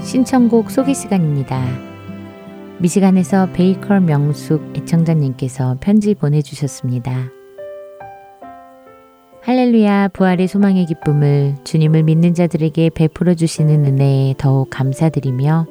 [0.00, 1.60] 신청곡 소개 시간입니다.
[2.78, 7.30] 미시간에서 베이컬 명숙 애청자님께서 편지 보내주셨습니다.
[9.42, 15.66] 할렐루야 부활의 소망의 기쁨을 주님을 믿는 자들에게 베풀어 주시는 은혜에 더욱 감사드리며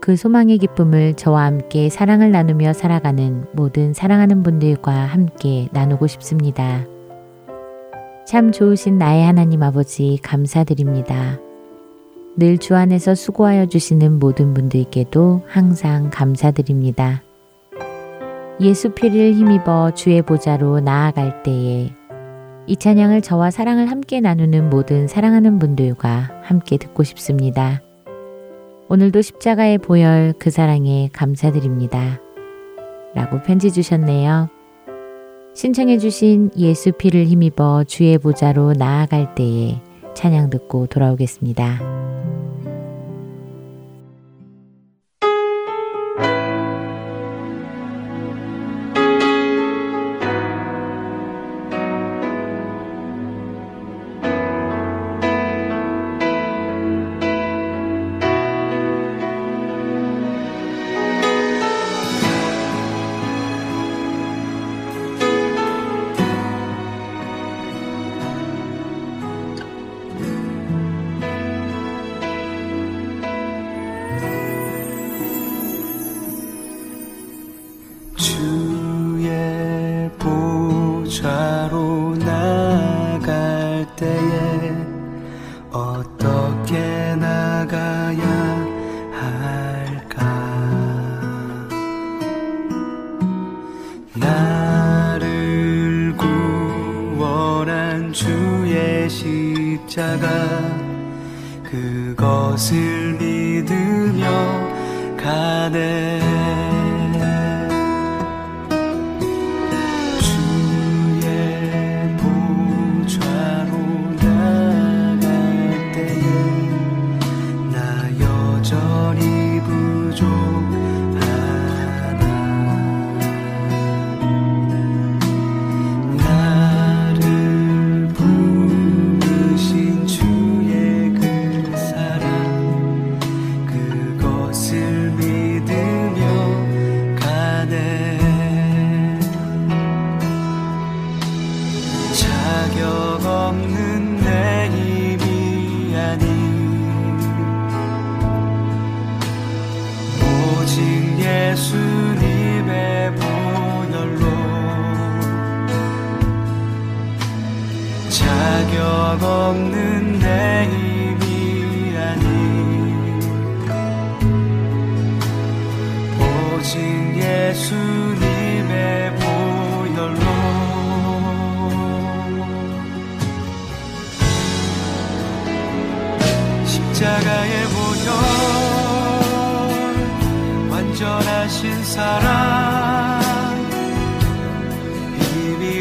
[0.00, 6.86] 그 소망의 기쁨을 저와 함께 사랑을 나누며 살아가는 모든 사랑하는 분들과 함께 나누고 싶습니다.
[8.26, 11.38] 참 좋으신 나의 하나님 아버지 감사드립니다.
[12.40, 17.24] 늘 주 안에서 수고하여 주시는 모든 분들께도 항상 감사드립니다.
[18.60, 21.90] 예수 피를 힘입어 주의 보좌로 나아갈 때에
[22.68, 27.82] 이 찬양을 저와 사랑을 함께 나누는 모든 사랑하는 분들과 함께 듣고 싶습니다.
[28.88, 32.20] 오늘도 십자가의 보혈 그 사랑에 감사드립니다.
[33.14, 34.48] 라고 편지 주셨네요.
[35.54, 39.80] 신청해 주신 예수 피를 힘입어 주의 보좌로 나아갈 때에
[40.18, 41.78] 찬양 듣고 돌아오겠습니다.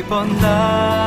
[0.08, 1.07] 뻔나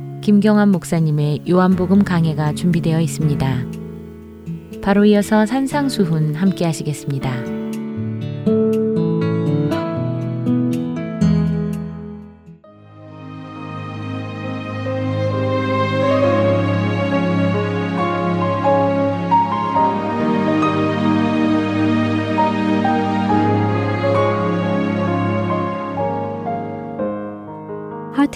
[0.21, 3.65] 김경환 목사님의 요한복음 강해가 준비되어 있습니다.
[4.83, 7.60] 바로 이어서 산상수훈 함께 하시겠습니다.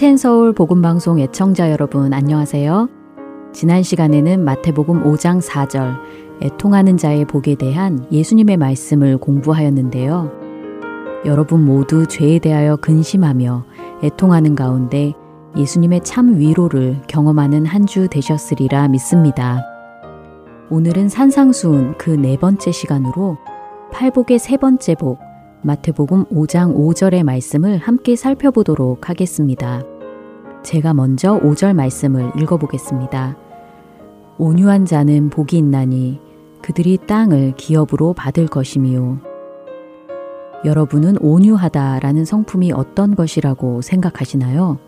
[0.06, 2.88] 하텐 서울 복음 방송 애청자 여러분 안녕하세요.
[3.52, 5.96] 지난 시간에는 마태복음 5장 4절
[6.42, 10.30] 애통하는 자의 복에 대한 예수님의 말씀을 공부하였는데요.
[11.24, 13.64] 여러분 모두 죄에 대하여 근심하며
[14.04, 15.12] 애통하는 가운데
[15.56, 19.64] 예수님의 참 위로를 경험하는 한 주 되셨으리라 믿습니다.
[20.70, 23.38] 오늘은 산상수훈 그 네 번째 시간으로
[23.90, 25.18] 팔복의 세 번째 복
[25.62, 29.82] 마태복음 5장 5절의 말씀을 함께 살펴보도록 하겠습니다.
[30.66, 33.36] 제가 먼저 5절 말씀을 읽어보겠습니다.
[34.36, 36.20] 온유한 자는 복이 있나니
[36.60, 39.20] 그들이 땅을 기업으로 받을 것이미요.
[40.64, 44.80] 여러분은 온유하다라는 성품이 어떤 것이라고 생각하시나요?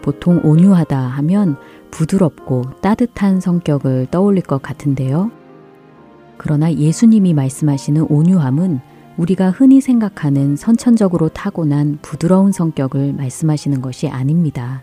[0.00, 1.58] 보통 온유하다 하면
[1.90, 5.30] 부드럽고 따뜻한 성격을 떠올릴 것 같은데요.
[6.38, 8.80] 그러나 예수님이 말씀하시는 온유함은
[9.18, 14.82] 우리가 흔히 생각하는 선천적으로 타고난 부드러운 성격을 말씀하시는 것이 아닙니다.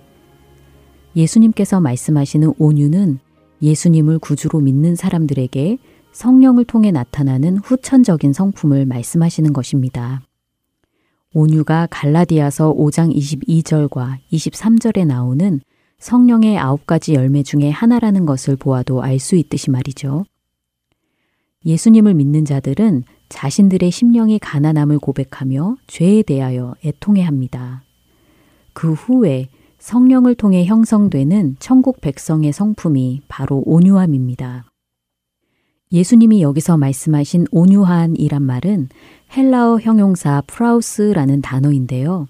[1.16, 3.20] 예수님께서 말씀하시는 온유는
[3.62, 5.78] 예수님을 구주로 믿는 사람들에게
[6.12, 10.22] 성령을 통해 나타나는 후천적인 성품을 말씀하시는 것입니다.
[11.34, 15.62] 온유가 갈라디아서 5장 22절과 23절에 나오는
[16.00, 20.26] 성령의 아홉 가지 열매 중에 하나라는 것을 보아도 알 수 있듯이 말이죠.
[21.64, 27.84] 예수님을 믿는 자들은 자신들의 심령이 가난함을 고백하며 죄에 대하여 애통해 합니다.
[28.74, 29.48] 그 후에
[29.82, 34.66] 성령을 통해 형성되는 천국 백성의 성품이 바로 온유함입니다.
[35.92, 38.90] 예수님이 여기서 말씀하신 온유한이란 말은
[39.36, 42.28] 헬라어 형용사 프라우스라는 단어인데요.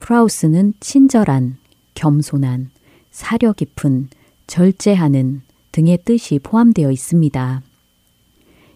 [0.00, 1.56] 프라우스는 친절한,
[1.94, 2.70] 겸손한,
[3.12, 4.08] 사려 깊은,
[4.48, 7.62] 절제하는 등의 뜻이 포함되어 있습니다.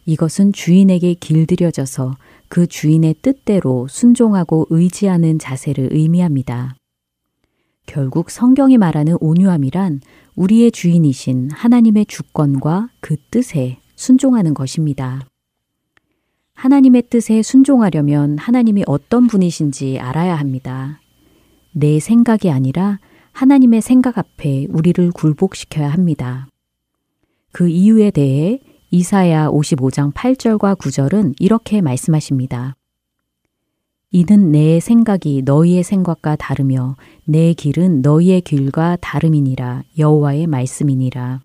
[0.06, 2.14] 이것은 주인에게 길들여져서
[2.49, 6.76] 그 주인의 뜻대로 순종하고 의지하는 자세를 의미합니다.
[7.90, 10.00] 결국 성경이 말하는 온유함이란
[10.37, 15.26] 우리의 주인이신 하나님의 주권과 그 뜻에 순종하는 것입니다.
[16.54, 21.00] 하나님의 뜻에 순종하려면 하나님이 어떤 분이신지 알아야 합니다.
[21.73, 23.00] 내 생각이 아니라
[23.32, 26.47] 하나님의 생각 앞에 우리를 굴복시켜야 합니다.
[27.50, 28.61] 그 이유에 대해
[28.92, 32.76] 이사야 55장 8절과 9절은 이렇게 말씀하십니다.
[34.12, 41.43] 이는 내 생각이 너희의 생각과 다르며 내 길은 너희의 길과 다름이니라 여호와의 말씀이니라.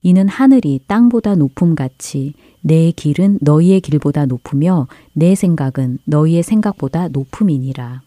[0.00, 2.32] 이는 하늘이 땅보다 높음 같이
[2.62, 8.00] 내 길은 너희의 길보다 높으며 내 생각은 너희의 생각보다 높음이니라.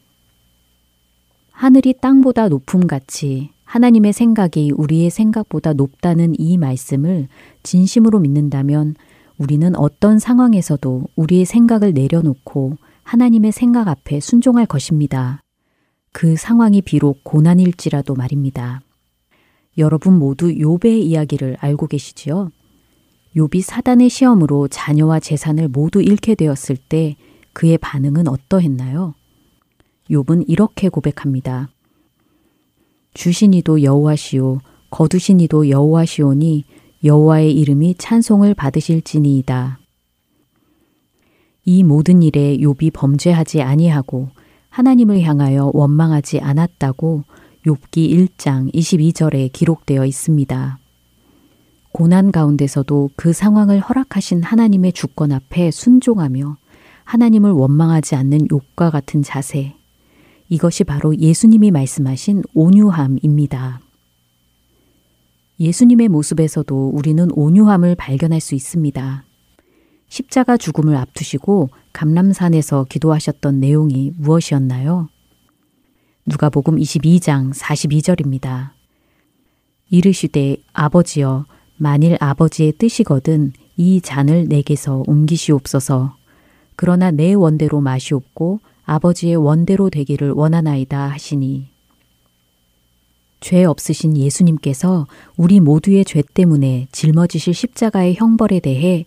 [1.52, 7.28] 하늘이 땅보다 높음 같이 하나님의 생각이 우리의 생각보다 높다는 이 말씀을
[7.62, 8.96] 진심으로 믿는다면
[9.38, 15.44] 우리는 어떤 상황에서도 우리의 생각을 내려놓고 하나님의 생각 앞에 순종할 것입니다.
[16.12, 18.82] 그 상황이 비록 고난일지라도 말입니다.
[19.78, 22.50] 여러분 모두 욥의 이야기를 알고 계시지요?
[23.36, 27.16] 욥이 사단의 시험으로 자녀와 재산을 모두 잃게 되었을 때
[27.54, 29.14] 그의 반응은 어떠했나요?
[30.10, 31.70] 욥은 이렇게 고백합니다.
[33.14, 34.60] 주신이도 여호와시오
[34.90, 36.64] 거두신이도 여호와시오니
[37.04, 39.85] 여호와의 이름이 찬송을 받으실지니이다.
[41.66, 44.30] 이 모든 일에 욥이 범죄하지 아니하고
[44.70, 47.24] 하나님을 향하여 원망하지 않았다고
[47.66, 50.80] 욥기 1장 22절에 기록되어 있습니다.
[51.92, 56.58] 고난 가운데서도 그 상황을 허락하신 하나님의 주권 앞에 순종하며
[57.04, 59.76] 하나님을 원망하지 않는 욥과 같은 자세.
[60.50, 63.80] 이것이 바로 예수님이 말씀하신 온유함입니다.
[65.60, 69.25] 예수님의 모습에서도 우리는 온유함을 발견할 수 있습니다.
[70.08, 75.10] 십자가 죽음을 앞두시고 감람산에서 기도하셨던 내용이 무엇이었나요?
[76.26, 78.72] 누가복음 22장 42절입니다.
[79.90, 81.46] 이르시되 아버지여
[81.78, 86.16] 만일 아버지의 뜻이거든 이 잔을 내게서 옮기시옵소서.
[86.76, 91.70] 그러나 내 원대로 마시옵고 아버지의 원대로 되기를 원하나이다 하시니
[93.40, 95.08] 죄 없으신 예수님께서
[95.38, 99.06] 우리 모두의 죄 때문에 짊어지실 십자가의 형벌에 대해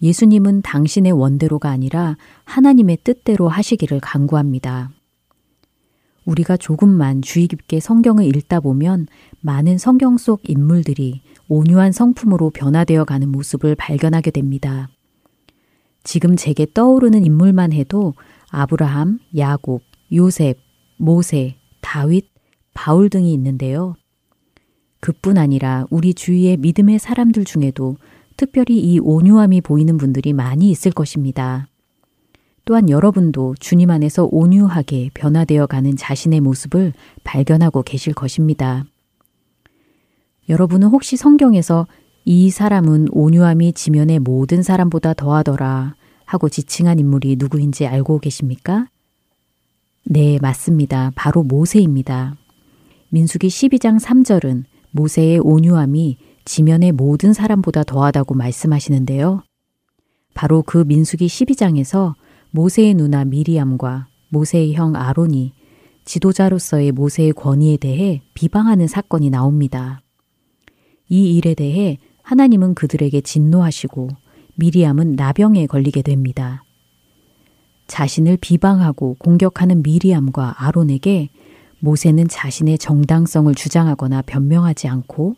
[0.00, 4.90] 예수님은 당신의 원대로가 아니라 하나님의 뜻대로 하시기를 간구합니다.
[6.24, 9.06] 우리가 조금만 주의 깊게 성경을 읽다 보면
[9.40, 14.88] 많은 성경 속 인물들이 온유한 성품으로 변화되어 가는 모습을 발견하게 됩니다.
[16.04, 18.14] 지금 제게 떠오르는 인물만 해도
[18.50, 20.58] 아브라함, 야곱, 요셉,
[20.98, 22.26] 모세, 다윗,
[22.74, 23.94] 바울 등이 있는데요.
[25.00, 27.96] 그뿐 아니라 우리 주위의 믿음의 사람들 중에도
[28.38, 31.66] 특별히 이 온유함이 보이는 분들이 많이 있을 것입니다.
[32.64, 36.92] 또한 여러분도 주님 안에서 온유하게 변화되어 가는 자신의 모습을
[37.24, 38.84] 발견하고 계실 것입니다.
[40.48, 41.88] 여러분은 혹시 성경에서
[42.24, 48.86] 이 사람은 온유함이 지면의 모든 사람보다 더하더라 하고 지칭한 인물이 누구인지 알고 계십니까?
[50.04, 51.10] 네, 맞습니다.
[51.16, 52.36] 바로 모세입니다.
[53.08, 59.42] 민수기 12장 3절은 모세의 온유함이 지면의 모든 사람보다 더하다고 말씀하시는데요.
[60.32, 62.14] 바로 그 민수기 12장에서
[62.52, 65.52] 모세의 누나 미리암과 모세의 형 아론이
[66.06, 70.00] 지도자로서의 모세의 권위에 대해 비방하는 사건이 나옵니다.
[71.10, 74.08] 이 일에 대해 하나님은 그들에게 진노하시고
[74.54, 76.64] 미리암은 나병에 걸리게 됩니다.
[77.88, 81.28] 자신을 비방하고 공격하는 미리암과 아론에게
[81.80, 85.36] 모세는 자신의 정당성을 주장하거나 변명하지 않고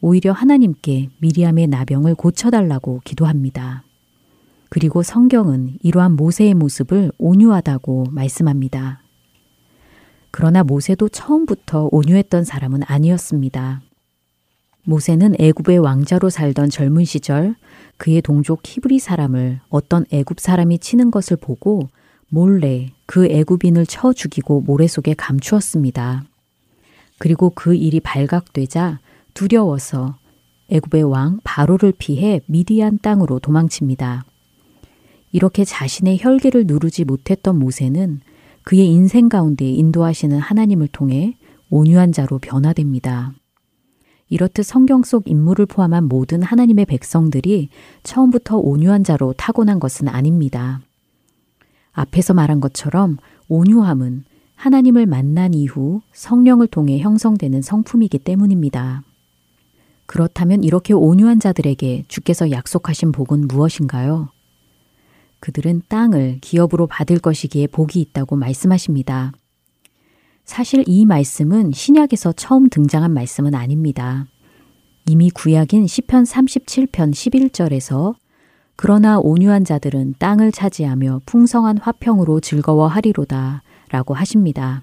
[0.00, 3.84] 오히려 하나님께 미리암의 나병을 고쳐달라고 기도합니다.
[4.68, 9.00] 그리고 성경은 이러한 모세의 모습을 온유하다고 말씀합니다.
[10.30, 13.80] 그러나 모세도 처음부터 온유했던 사람은 아니었습니다.
[14.84, 17.56] 모세는 애굽의 왕자로 살던 젊은 시절
[17.96, 21.88] 그의 동족 히브리 사람을 어떤 애굽 사람이 치는 것을 보고
[22.28, 26.24] 몰래 그 애굽인을 쳐 죽이고 모래 속에 감추었습니다.
[27.18, 29.00] 그리고 그 일이 발각되자
[29.36, 30.16] 두려워서
[30.70, 34.24] 애굽의 왕 바로를 피해 미디안 땅으로 도망칩니다.
[35.30, 38.20] 이렇게 자신의 혈기를 누르지 못했던 모세는
[38.62, 41.36] 그의 인생 가운데 인도하시는 하나님을 통해
[41.68, 43.34] 온유한 자로 변화됩니다.
[44.28, 47.68] 이렇듯 성경 속 인물을 포함한 모든 하나님의 백성들이
[48.02, 50.80] 처음부터 온유한 자로 타고난 것은 아닙니다.
[51.92, 54.24] 앞에서 말한 것처럼 온유함은
[54.54, 59.02] 하나님을 만난 이후 성령을 통해 형성되는 성품이기 때문입니다.
[60.06, 64.28] 그렇다면 이렇게 온유한 자들에게 주께서 약속하신 복은 무엇인가요?
[65.40, 69.32] 그들은 땅을 기업으로 받을 것이기에 복이 있다고 말씀하십니다.
[70.44, 74.26] 사실 이 말씀은 신약에서 처음 등장한 말씀은 아닙니다.
[75.08, 78.14] 이미 구약인 시편 37편 11절에서
[78.76, 84.82] 그러나 온유한 자들은 땅을 차지하며 풍성한 화평으로 즐거워하리로다 라고 하십니다.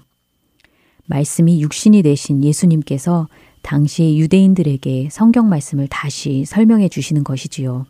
[1.06, 3.28] 말씀이 육신이 되신 예수님께서
[3.64, 7.86] 당시 유대인들에게 성경 말씀을 다시 설명해 주시는 것이지요.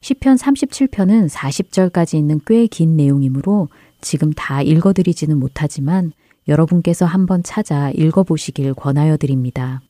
[0.00, 3.68] 시편 37편은 40절까지 있는 꽤 긴 내용이므로
[4.00, 6.12] 지금 다 읽어드리지는 못하지만
[6.48, 9.82] 여러분께서 한번 찾아 읽어보시길 권하여 드립니다.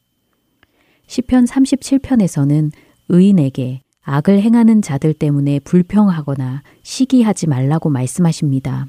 [1.06, 2.72] 시편 37편에서는
[3.08, 8.88] 의인에게 악을 행하는 자들 때문에 불평하거나 시기하지 말라고 말씀하십니다.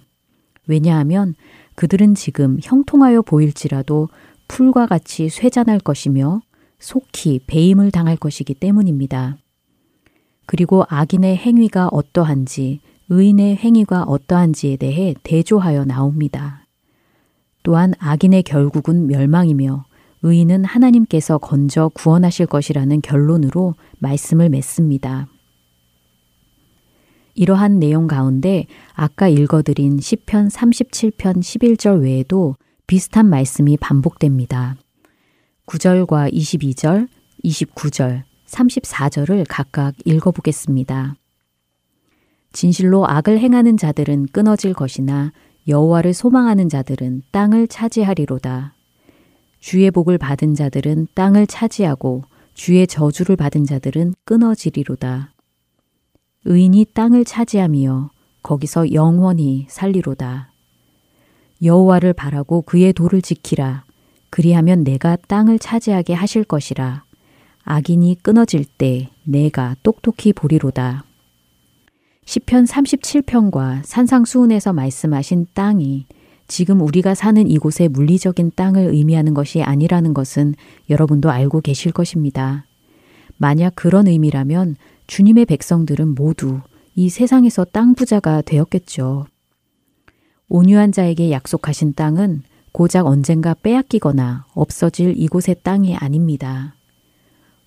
[0.65, 1.36] 왜냐하면
[1.75, 4.10] 그들은 지금 형통하여 보일지라도
[4.51, 6.41] 풀과 같이 쇠잔할 것이며
[6.77, 9.37] 속히 배임을 당할 것이기 때문입니다.
[10.45, 16.65] 그리고 악인의 행위가 어떠한지 의인의 행위가 어떠한지에 대해 대조하여 나옵니다.
[17.63, 19.85] 또한 악인의 결국은 멸망이며
[20.21, 25.27] 의인은 하나님께서 건져 구원하실 것이라는 결론으로 말씀을 맺습니다.
[27.35, 32.57] 이러한 내용 가운데 아까 읽어드린 시편 37편 11절 외에도
[32.91, 34.75] 비슷한 말씀이 반복됩니다.
[35.65, 37.08] 9절과 22절,
[37.41, 41.15] 29절, 34절을 각각 읽어보겠습니다.
[42.51, 45.32] 진실로 악을 행하는 자들은 끊어질 것이나
[45.69, 48.73] 여호와를 소망하는 자들은 땅을 차지하리로다.
[49.62, 52.25] 주의 복을 받은 자들은 땅을 차지하고
[52.56, 55.34] 주의 저주를 받은 자들은 끊어지리로다.
[56.43, 58.10] 의인이 땅을 차지하며
[58.43, 60.50] 거기서 영원히 살리로다.
[61.63, 63.84] 여호와를 바라고 그의 도를 지키라.
[64.30, 67.04] 그리하면 내가 땅을 차지하게 하실 것이라.
[67.63, 71.04] 악인이 끊어질 때 내가 똑똑히 보리로다.
[72.26, 76.06] 시편 37편과 산상수훈에서 말씀하신 땅이
[76.47, 80.56] 지금 우리가 사는 이곳의 물리적인 땅을 의미하는 것이 아니라는 것은
[80.89, 82.65] 여러분도 알고 계실 것입니다.
[83.38, 84.76] 만약 그런 의미라면
[85.08, 86.60] 주님의 백성들은 모두
[86.95, 89.28] 이 세상에서 땅 부자가 되었겠죠.
[90.53, 96.75] 온유한 자에게 약속하신 땅은 고작 언젠가 빼앗기거나 없어질 이곳의 땅이 아닙니다.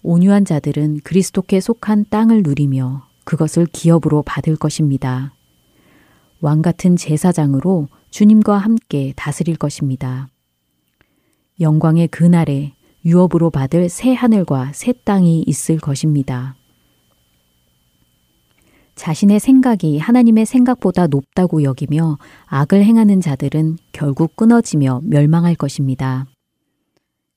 [0.03, 5.33] 온유한 자들은 그리스도께 속한 땅을 누리며 그것을 기업으로 받을 것입니다.
[6.43, 10.29] 왕 같은 제사장으로 주님과 함께 다스릴 것입니다.
[11.61, 12.75] 영광의 그날에
[13.07, 16.55] 유업으로 받을 새 하늘과 새 땅이 있을 것입니다.
[18.95, 26.27] 자신의 생각이 하나님의 생각보다 높다고 여기며 악을 행하는 자들은 결국 끊어지며 멸망할 것입니다.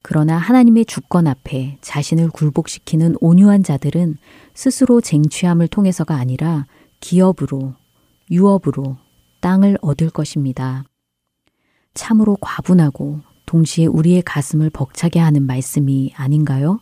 [0.04, 4.18] 그러나 하나님의 주권 앞에 자신을 굴복시키는 온유한 자들은
[4.54, 6.66] 스스로 쟁취함을 통해서가 아니라
[7.00, 7.74] 기업으로,
[8.32, 8.98] 유업으로
[9.42, 10.84] 땅을 얻을 것입니다.
[11.94, 16.80] 참으로 과분하고 동시에 우리의 가슴을 벅차게 하는 말씀이 아닌가요?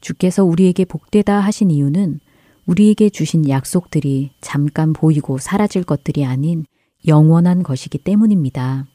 [0.00, 2.20] 주께서 우리에게 복되다 하신 이유는
[2.66, 6.64] 우리에게 주신 약속들이 잠깐 보이고 사라질 것들이 아닌
[7.06, 8.86] 영원한 것이기 때문입니다.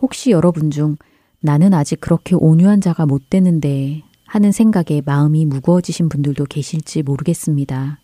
[0.00, 0.96] 혹시 여러분 중
[1.40, 8.00] 나는 아직 그렇게 온유한 자가 못 되는데 하는 생각에 마음이 무거워지신 분들도 계실지 모르겠습니다.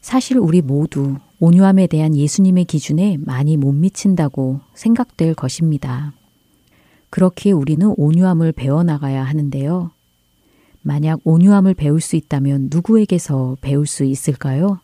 [0.00, 6.12] 사실 우리 모두 온유함에 대한 예수님의 기준에 많이 못 미친다고 생각될 것입니다.
[7.10, 9.90] 그렇게 우리는 온유함을 배워나가야 하는데요.
[10.82, 14.80] 만약 온유함을 배울 수 있다면 누구에게서 배울 수 있을까요?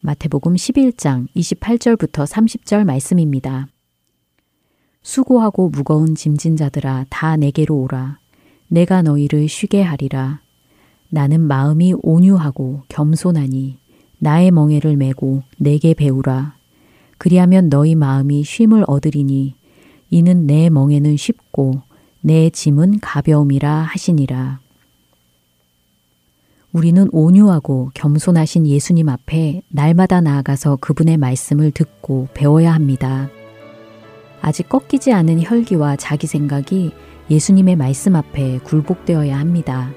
[0.00, 3.68] 마태복음 11장 28절부터 30절 말씀입니다.
[5.02, 8.18] 수고하고 무거운 짐진 자들아 다 내게로 오라.
[8.68, 10.40] 내가 너희를 쉬게 하리라.
[11.08, 13.78] 나는 마음이 온유하고 겸손하니
[14.18, 16.56] 나의 멍에를 메고 내게 배우라.
[17.16, 19.54] 그리하면 너희 마음이 쉼을 얻으리니
[20.10, 21.82] 이는 내 멍에는 쉽고
[22.20, 24.63] 내 짐은 가벼움이라 하시니라.
[26.74, 33.30] 우리는 온유하고 겸손하신 예수님 앞에 날마다 나아가서 그분의 말씀을 듣고 배워야 합니다.
[34.40, 36.92] 아직 꺾이지 않은 혈기와 자기 생각이
[37.30, 39.92] 예수님의 말씀 앞에 굴복되어야 합니다.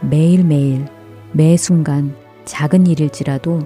[0.00, 0.86] 매일매일,
[1.30, 3.60] 매 순간, 작은 일일지라도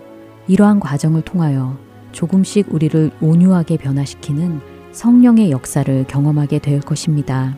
[0.47, 1.79] 이러한 과정을 통하여
[2.13, 4.61] 조금씩 우리를 온유하게 변화시키는
[4.93, 7.57] 성령의 역사를 경험하게 될 것입니다.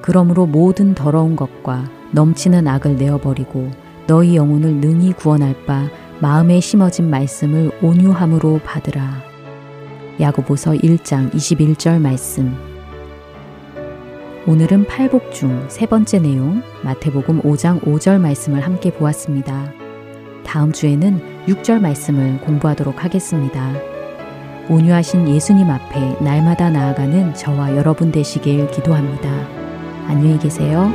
[0.00, 3.70] 그러므로 모든 더러운 것과 넘치는 악을 내어버리고
[4.06, 5.88] 너희 영혼을 능히 구원할 바
[6.20, 9.22] 마음에 심어진 말씀을 온유함으로 받으라.
[10.20, 12.54] 야고보서 1장 21절 말씀.
[14.46, 19.72] 오늘은 팔복 중 세 번째 내용 마태복음 5장 5절 말씀을 함께 보았습니다.
[20.44, 23.72] 다음 주에는 6절 말씀을 공부하도록 하겠습니다.
[24.68, 29.28] 온유하신 예수님 앞에 날마다 나아가는 저와 여러분 되시길 기도합니다.
[30.06, 30.90] 안녕히 계세요.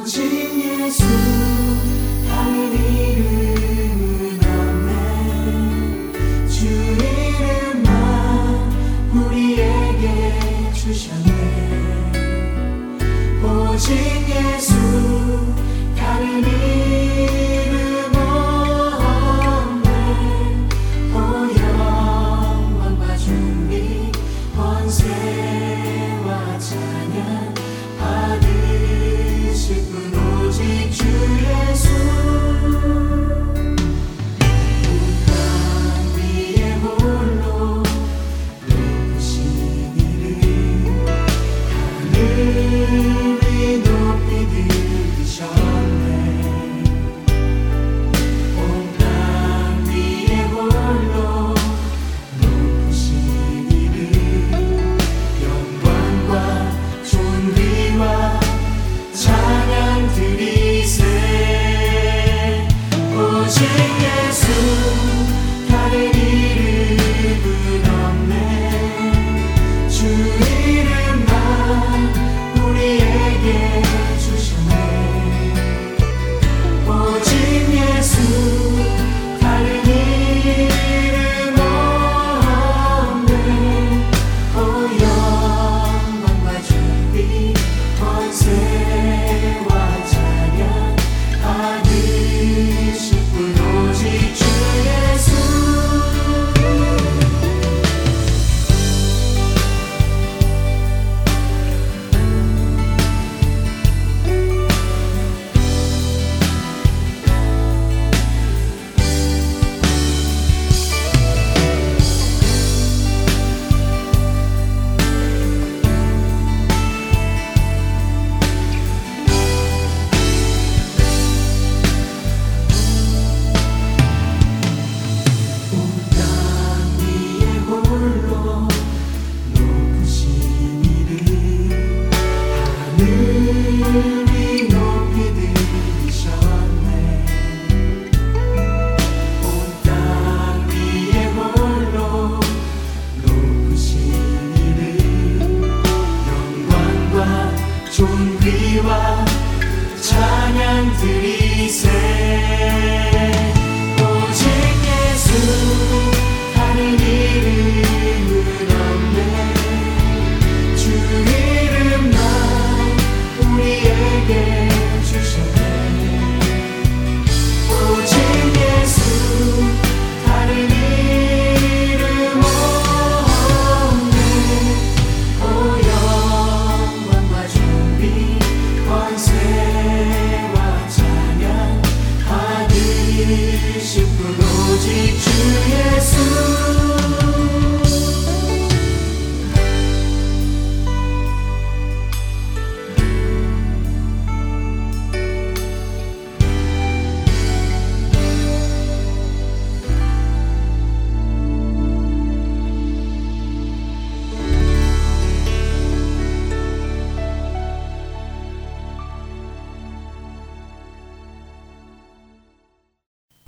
[0.00, 1.37] 我敬耶稣。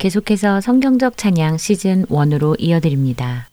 [0.01, 3.51] 계속해서 성경적 찬양 시즌 1으로 이어드립니다.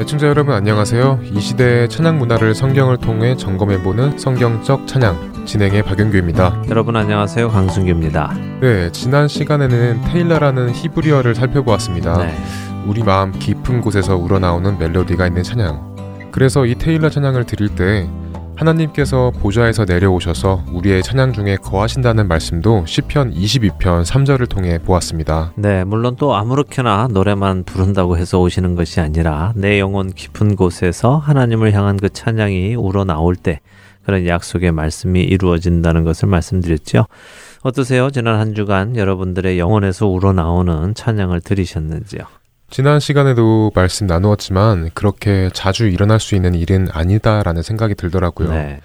[0.00, 1.20] 애청자 여러분 안녕하세요.
[1.34, 6.62] 이 시대의 찬양 문화를 성경을 통해 점검해보는 성경적 찬양 진행의 박영규입니다.
[6.70, 7.50] 여러분 안녕하세요.
[7.50, 8.34] 강순규입니다.
[8.62, 12.16] 네, 지난 시간에는 테일러라는 히브리어를 살펴보았습니다.
[12.16, 12.34] 네.
[12.86, 16.30] 우리 마음 깊은 곳에서 우러나오는 멜로디가 있는 찬양.
[16.30, 18.08] 그래서 이 테일러 찬양을 드릴 때
[18.56, 25.52] 하나님께서 보좌에서 내려오셔서 우리의 찬양 중에 거하신다는 말씀도 시편 22편 3절을 통해 보았습니다.
[25.56, 31.72] 네, 물론 또 아무렇게나 노래만 부른다고 해서 오시는 것이 아니라 내 영혼 깊은 곳에서 하나님을
[31.72, 33.60] 향한 그 찬양이 우러나올 때
[34.04, 37.06] 그런 약속의 말씀이 이루어진다는 것을 말씀드렸죠.
[37.62, 38.10] 어떠세요?
[38.10, 42.22] 지난 한 주간 여러분들의 영혼에서 우러나오는 찬양을 들으셨는지요?
[42.72, 48.48] 지난 시간에도 말씀 나누었지만 그렇게 자주 일어날 수 있는 일은 아니다라는 생각이 들더라고요.
[48.50, 48.80] 네.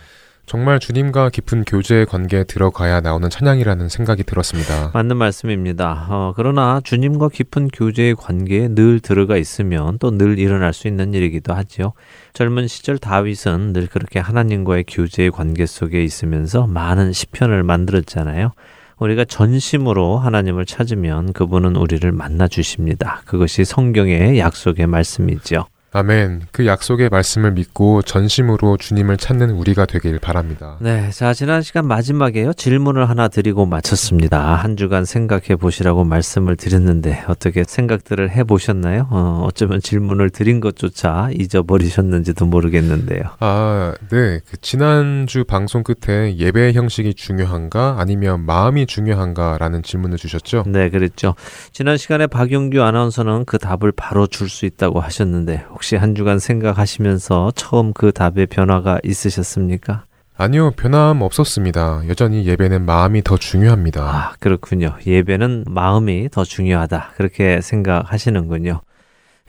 [0.45, 4.91] 정말 주님과 깊은 교제의 관계에 들어가야 나오는 찬양이라는 생각이 들었습니다.
[4.93, 6.05] 맞는 말씀입니다.
[6.09, 11.53] 어, 그러나 주님과 깊은 교제의 관계에 늘 들어가 있으면 또 늘 일어날 수 있는 일이기도
[11.53, 11.93] 하지요.
[12.33, 18.51] 젊은 시절 다윗은 늘 그렇게 하나님과의 교제의 관계 속에 있으면서 많은 시편을 만들었잖아요.
[18.99, 23.21] 우리가 전심으로 하나님을 찾으면 그분은 우리를 만나 주십니다.
[23.25, 25.67] 그것이 성경의 약속의 말씀이죠.
[25.93, 26.43] 아멘.
[26.51, 30.77] 그 약속의 말씀을 믿고 전심으로 주님을 찾는 우리가 되길 바랍니다.
[30.79, 31.09] 네.
[31.11, 32.53] 자, 지난 시간 마지막에요.
[32.53, 34.55] 질문을 하나 드리고 마쳤습니다.
[34.55, 39.07] 한 주간 생각해 보시라고 말씀을 드렸는데 어떻게 생각들을 해 보셨나요?
[39.09, 43.21] 어, 어쩌면 질문을 드린 것조차 잊어버리셨는지도 모르겠는데요.
[43.39, 44.41] 아, 네.
[44.45, 50.65] 그 지난주 방송 끝에 예배 형식이 중요한가 아니면 마음이 중요한가라는 질문을 주셨죠?
[50.67, 51.33] 네, 그랬죠.
[51.71, 57.51] 지난 시간에 박용규 아나운서는 그 답을 바로 줄 수 있다고 하셨는데 혹시 한 주간 생각하시면서
[57.55, 60.05] 처음 그 답에 변화가 있으셨습니까?
[60.35, 62.01] 아니요, 변함 없었습니다.
[62.07, 64.01] 여전히 예배는 마음이 더 중요합니다.
[64.01, 64.95] 아, 그렇군요.
[65.05, 67.11] 예배는 마음이 더 중요하다.
[67.15, 68.81] 그렇게 생각하시는군요.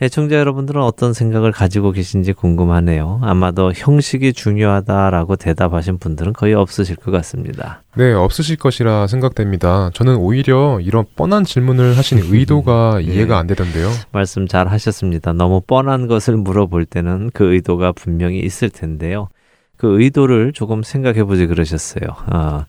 [0.00, 3.18] 애청자 여러분들은 어떤 생각을 가지고 계신지 궁금하네요.
[3.22, 7.82] 아마도 형식이 중요하다라고 대답하신 분들은 거의 없으실 것 같습니다.
[7.96, 9.90] 네, 없으실 것이라 생각됩니다.
[9.94, 13.12] 저는 오히려 이런 뻔한 질문을 하신 의도가 네.
[13.12, 13.90] 이해가 안 되던데요.
[14.12, 15.32] 말씀 잘 하셨습니다.
[15.32, 19.28] 너무 뻔한 것을 물어볼 때는 그 의도가 분명히 있을 텐데요.
[19.76, 22.08] 그 의도를 조금 생각해 보지 그러셨어요.
[22.32, 22.64] 어,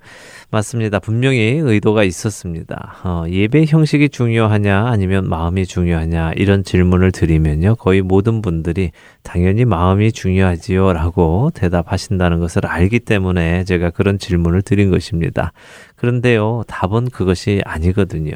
[0.52, 0.98] 맞습니다.
[0.98, 2.96] 분명히 의도가 있었습니다.
[3.04, 7.76] 어, 예배 형식이 중요하냐 아니면 마음이 중요하냐 이런 질문을 드리면요.
[7.76, 14.90] 거의 모든 분들이 당연히 마음이 중요하지요 라고 대답하신다는 것을 알기 때문에 제가 그런 질문을 드린
[14.90, 15.52] 것입니다.
[15.96, 16.64] 그런데요.
[16.68, 18.34] 답은 그것이 아니거든요.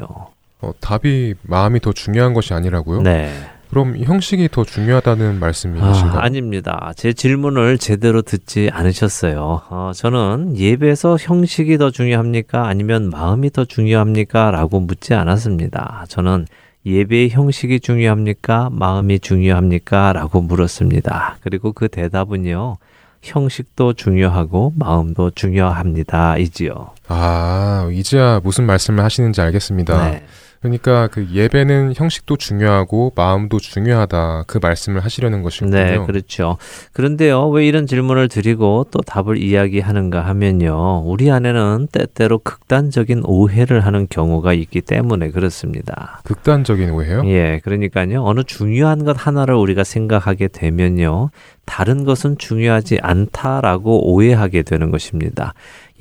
[0.60, 3.02] 어, 답이 마음이 더 중요한 것이 아니라고요?
[3.02, 3.32] 네.
[3.74, 6.20] 그럼 형식이 더 중요하다는 말씀이신가요?
[6.20, 9.62] 아, 닙니다 제 질문을 제대로 듣지 않으셨어요.
[9.68, 12.68] 어, 저는 예배에서 형식이 더 중요합니까?
[12.68, 14.52] 아니면 마음이 더 중요합니까?
[14.52, 16.04] 라고 묻지 않았습니다.
[16.06, 16.46] 저는
[16.86, 18.68] 예배의 형식이 중요합니까?
[18.70, 20.12] 마음이 중요합니까?
[20.12, 21.38] 라고 물었습니다.
[21.40, 22.76] 그리고 그 대답은요.
[23.22, 26.36] 형식도 중요하고 마음도 중요합니다.
[26.36, 26.90] 이지요.
[27.08, 30.10] 아, 이제야 무슨 말씀을 하시는지 알겠습니다.
[30.10, 30.24] 네.
[30.64, 35.70] 그러니까 그 예배는 형식도 중요하고 마음도 중요하다 그 말씀을 하시려는 것이군요.
[35.70, 36.56] 네, 그렇죠.
[36.94, 44.06] 그런데요, 왜 이런 질문을 드리고 또 답을 이야기하는가 하면요, 우리 안에는 때때로 극단적인 오해를 하는
[44.08, 46.22] 경우가 있기 때문에 그렇습니다.
[46.24, 47.24] 극단적인 오해요?
[47.26, 51.28] 예, 그러니까요, 어느 중요한 것 하나를 우리가 생각하게 되면요,
[51.66, 55.52] 다른 것은 중요하지 않다라고 오해하게 되는 것입니다.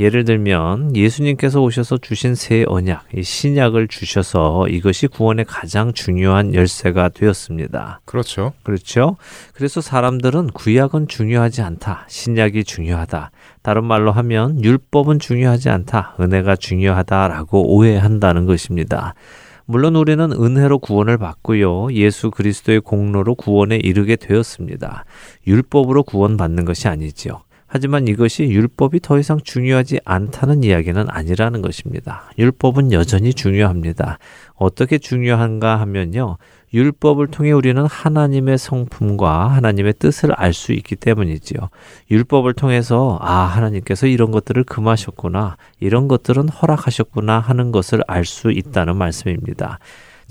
[0.04, 7.08] 예를 들면 예수님께서 오셔서 주신 새 언약, 이 신약을 주셔서 이것이 구원의 가장 중요한 열쇠가
[7.10, 8.02] 되었습니다.
[8.04, 8.52] 그렇죠.
[8.63, 9.16] 그렇죠.
[9.54, 12.06] 그래서 사람들은 구약은 중요하지 않다.
[12.10, 13.32] 신약이 중요하다.
[13.62, 16.18] 다른 말로 하면 율법은 중요하지 않다.
[16.20, 19.13] 은혜가 중요하다라고 오해한다는 것입니다.
[19.63, 21.94] 물론 우리는 은혜로 구원을 받고요.
[21.94, 25.06] 예수 그리스도의 공로로 구원에 이르게 되었습니다.
[25.48, 27.44] 율법으로 구원받는 것이 아니지요.
[27.76, 32.30] 하지만 이것이 율법이 더 이상 중요하지 않다는 이야기는 아니라는 것입니다.
[32.38, 34.20] 율법은 여전히 중요합니다.
[34.54, 36.38] 어떻게 중요한가 하면요.
[36.72, 41.72] 율법을 통해 우리는 하나님의 성품과 하나님의 뜻을 알 수 있기 때문이지요.
[42.12, 45.58] 율법을 통해서 아, 하나님께서 이런 것들을 금하셨구나.
[45.80, 49.80] 이런 것들은 허락하셨구나 하는 것을 알 수 있다는 말씀입니다.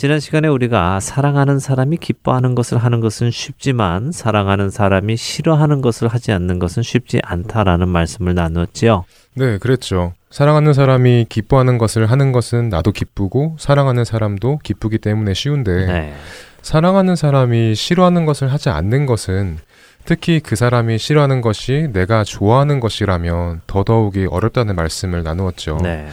[0.02, 6.32] 지난 시간에 우리가 사랑하는 사람이 기뻐하는 것을 하는 것은 쉽지만 사랑하는 사람이 싫어하는 것을 하지
[6.32, 9.04] 않는 것은 쉽지 않다라는 말씀을 나눴지요.
[9.34, 10.12] 네, 그랬죠.
[10.28, 16.14] 사랑하는 사람이 기뻐하는 것을 하는 것은 나도 기쁘고 사랑하는 사람도 기쁘기 때문에 쉬운데 네.
[16.62, 19.58] 사랑하는 사람이 싫어하는 것을 하지 않는 것은
[20.04, 25.78] 특히 그 사람이 싫어하는 것이 내가 좋아하는 것이라면 더더욱이 어렵다는 말씀을 나누었죠.
[25.80, 26.08] 네.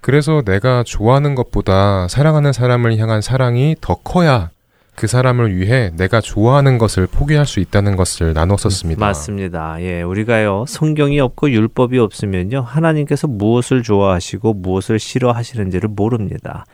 [0.00, 4.50] 그래서 내가 좋아하는 것보다 사랑하는 사람을 향한 사랑이 더 커야
[4.98, 8.98] 그 사람을 위해 내가 좋아하는 것을 포기할 수 있다는 것을 나눴었습니다.
[8.98, 9.76] 맞습니다.
[9.80, 16.64] 예, 우리가요 성경이 없고 율법이 없으면요 하나님께서 무엇을 좋아하시고 무엇을 싫어하시는지를 모릅니다.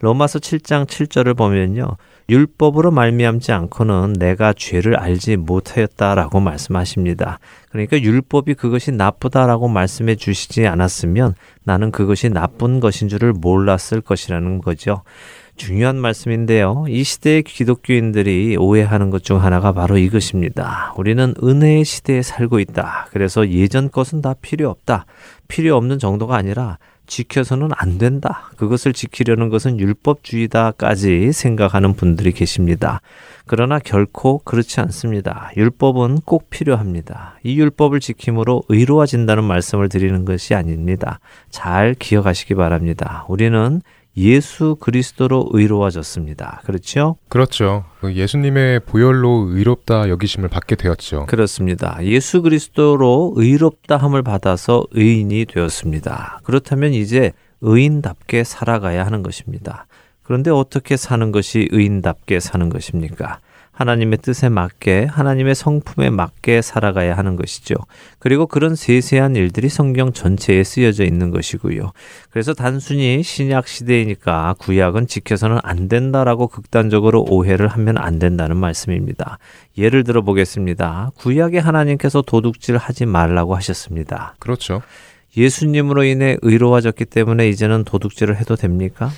[0.00, 1.96] 로마서 7장 7절을 보면요.
[2.28, 7.38] 율법으로 말미암지 않고는 내가 죄를 알지 못하였다라고 말씀하십니다.
[7.70, 11.34] 그러니까 율법이 그것이 나쁘다라고 말씀해 주시지 않았으면
[11.64, 15.02] 나는 그것이 나쁜 것인 줄을 몰랐을 것이라는 거죠.
[15.56, 16.84] 중요한 말씀인데요.
[16.88, 20.94] 이 시대의 기독교인들이 오해하는 것 중 하나가 바로 이것입니다.
[20.96, 23.08] 우리는 은혜의 시대에 살고 있다.
[23.10, 25.06] 그래서 예전 것은 다 필요 없다.
[25.48, 28.50] 필요 없는 정도가 아니라 지켜서는 안 된다.
[28.56, 33.00] 그것을 지키려는 것은 율법주의다까지 생각하는 분들이 계십니다.
[33.46, 35.50] 그러나 결코 그렇지 않습니다.
[35.56, 37.38] 율법은 꼭 필요합니다.
[37.42, 41.20] 이 율법을 지킴으로 의로워진다는 말씀을 드리는 것이 아닙니다.
[41.50, 43.24] 잘 기억하시기 바랍니다.
[43.28, 43.82] 우리는
[44.16, 46.62] 예수 그리스도로 의로워졌습니다.
[46.64, 47.16] 그렇죠?
[47.28, 47.84] 그렇죠.
[48.00, 51.26] 그 예수님의 보혈로 의롭다 여기심을 받게 되었죠.
[51.26, 51.98] 그렇습니다.
[52.02, 56.40] 예수 그리스도로 의롭다 함을 받아서 의인이 되었습니다.
[56.44, 59.86] 그렇다면 이제 의인답게 살아가야 하는 것입니다.
[60.22, 63.40] 그런데 어떻게 사는 것이 의인답게 사는 것입니까?
[63.76, 67.74] 하나님의 뜻에 맞게 하나님의 성품에 맞게 살아가야 하는 것이죠.
[68.18, 71.92] 그리고 그런 세세한 일들이 성경 전체에 쓰여져 있는 것이고요.
[72.30, 79.38] 그래서 단순히 신약 시대이니까 구약은 지켜서는 안 된다라고 극단적으로 오해를 하면 안 된다는 말씀입니다.
[79.76, 81.10] 예를 들어 보겠습니다.
[81.16, 84.36] 구약에 하나님께서 도둑질 하지 말라고 하셨습니다.
[84.38, 84.80] 그렇죠.
[85.36, 89.10] 예수님으로 인해 의로워졌기 때문에 이제는 도둑질을 해도 됩니까?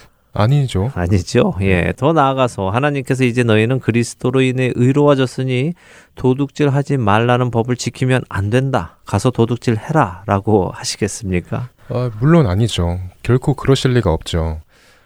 [0.42, 0.92] 아니죠.
[0.94, 1.54] 아니죠.
[1.62, 1.92] 예.
[1.96, 5.74] 더 나아가서 하나님께서 이제 너희는 그리스도로 인해 의로워졌으니
[6.14, 8.98] 도둑질 하지 말라는 법을 지키면 안 된다.
[9.04, 10.22] 가서 도둑질 해라.
[10.26, 11.70] 라고 하시겠습니까?
[11.88, 12.98] 아, 물론 아니죠.
[13.22, 14.60] 결코 그러실 리가 없죠.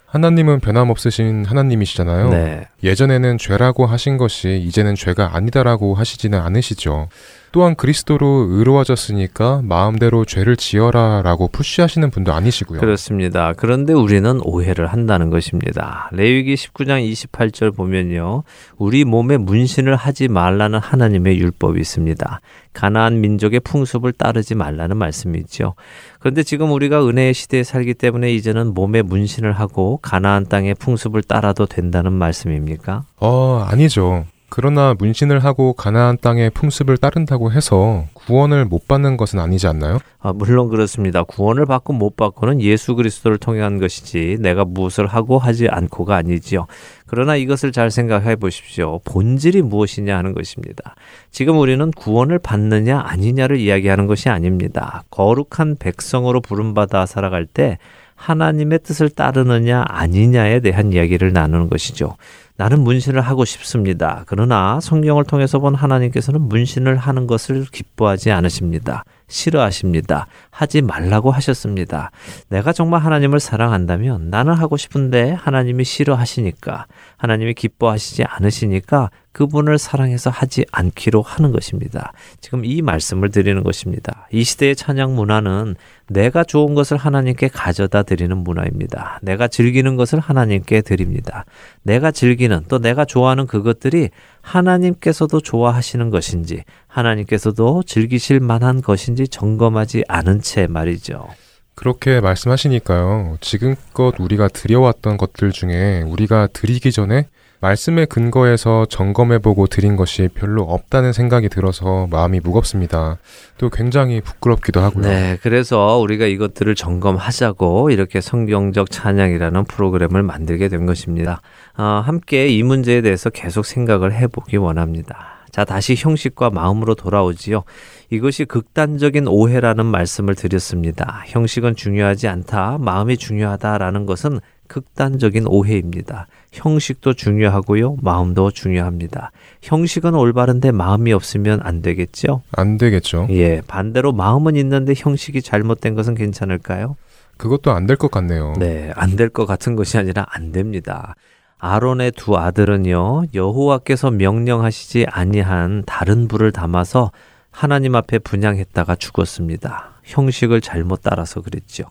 [0.07, 2.29] 하나님은 변함없으신 하나님이시잖아요.
[2.29, 2.69] 네.
[2.85, 7.09] 예전에는 죄라고 하신 것이 이제는 죄가 아니다라고 하시지는 않으시죠.
[7.53, 12.81] 또한 그리스도로 의로워졌으니까 마음대로 죄를 지어라라고 푸시하시는 분도 아니시고요.
[12.81, 13.53] 그렇습니다.
[13.55, 16.09] 그런데 우리는 오해를 한다는 것입니다.
[16.13, 18.45] 레위기 19장 28절 보면요.
[18.79, 22.41] 우리 몸에 문신을 하지 말라는 하나님의 율법이 있습니다.
[22.73, 25.75] 가나안 민족의 풍습을 따르지 말라는 말씀이죠.
[26.21, 31.67] 그런데 지금 우리가 은혜의 시대에 살기 때문에 이제는 몸에 문신을 하고 가나안 땅의 풍습을 따라도
[31.67, 33.05] 된다는 말씀입니까?
[33.21, 34.25] 어, 아니죠.
[34.55, 39.97] 그러나 문신을 하고 가나안 땅의 풍습을 따른다고 해서 구원을 못 받는 것은 아니지 않나요?
[40.21, 41.23] 아, 물론 그렇습니다.
[41.23, 46.67] 구원을 받고 못 받고는 예수 그리스도를 통해 한 것이지 내가 무엇을 하고 하지 않고가 아니지요.
[47.07, 48.99] 그러나 이것을 잘 생각해 보십시오.
[49.07, 50.97] 본질이 무엇이냐 하는 것입니다.
[51.31, 55.03] 지금 우리는 구원을 받느냐 아니냐를 이야기하는 것이 아닙니다.
[55.09, 57.79] 거룩한 백성으로 부름받아 살아갈 때
[58.17, 62.17] 하나님의 뜻을 따르느냐 아니냐에 대한 이야기를 나누는 것이죠.
[62.57, 64.25] 나는 문신을 하고 싶습니다.
[64.27, 69.05] 그러나 성경을 통해서 본 하나님께서는 문신을 하는 것을 기뻐하지 않으십니다.
[69.29, 70.27] 싫어하십니다.
[70.51, 72.11] 하지 말라고 하셨습니다.
[72.49, 76.87] 내가 정말 하나님을 사랑한다면 나는 하고 싶은데 하나님이 싫어하시니까
[77.17, 82.13] 하나님이 기뻐하시지 않으시니까 그분을 사랑해서 하지 않기로 하는 것입니다.
[82.41, 84.29] 지금 이 말씀을 드리는 것입니다.
[84.31, 85.77] 이 시대의 찬양 문화는
[86.09, 89.19] 내가 좋은 것을 하나님께 가져다 드리는 문화입니다.
[89.23, 91.47] 내가 즐기는 것을 하나님께 드립니다.
[91.83, 94.11] 내가 즐기는 또 내가 좋아하는 그것들이
[94.41, 101.29] 하나님께서도 좋아하시는 것인지 하나님께서도 즐기실 만한 것인지 점검하지 않은 채 말이죠.
[101.75, 103.39] 그렇게 말씀하시니까요.
[103.41, 107.27] 지금껏 우리가 드려왔던 것들 중에 우리가 드리기 전에
[107.63, 113.19] 말씀의 근거에서 점검해보고 드린 것이 별로 없다는 생각이 들어서 마음이 무겁습니다.
[113.57, 115.05] 또 굉장히 부끄럽기도 하고요.
[115.05, 121.41] 네, 그래서 우리가 이것들을 점검하자고 이렇게 성경적 찬양이라는 프로그램을 만들게 된 것입니다.
[121.79, 125.43] 어, 함께 이 문제에 대해서 계속 생각을 해보기 원합니다.
[125.53, 127.63] 자, 다시 형식과 마음으로 돌아오지요.
[128.11, 131.23] 이것이 극단적인 오해라는 말씀을 드렸습니다.
[131.27, 134.41] 형식은 중요하지 않다, 마음이 중요하다라는 것은
[134.73, 136.27] 극단적인 오해입니다.
[136.53, 139.31] 형식도 중요하고요, 마음도 중요합니다.
[139.61, 142.41] 형식은 올바른데 마음이 없으면 안 되겠죠?
[142.53, 143.27] 안 되겠죠.
[143.31, 146.97] 예, 반대로 마음은 있는데 형식이 잘못된 것은 괜찮을까요?
[147.37, 148.55] 그것도 안 될 것 같네요.
[148.59, 151.15] 네, 안 될 것 같은 것이 아니라 안 됩니다.
[151.59, 157.13] 아론의 두 아들은요 여호와께서 명령하시지 아니한 다른 불을 담아서
[157.53, 159.93] 하나님 앞에 분양했다가 죽었습니다.
[160.05, 161.85] 형식을 잘못 따라서 그랬죠.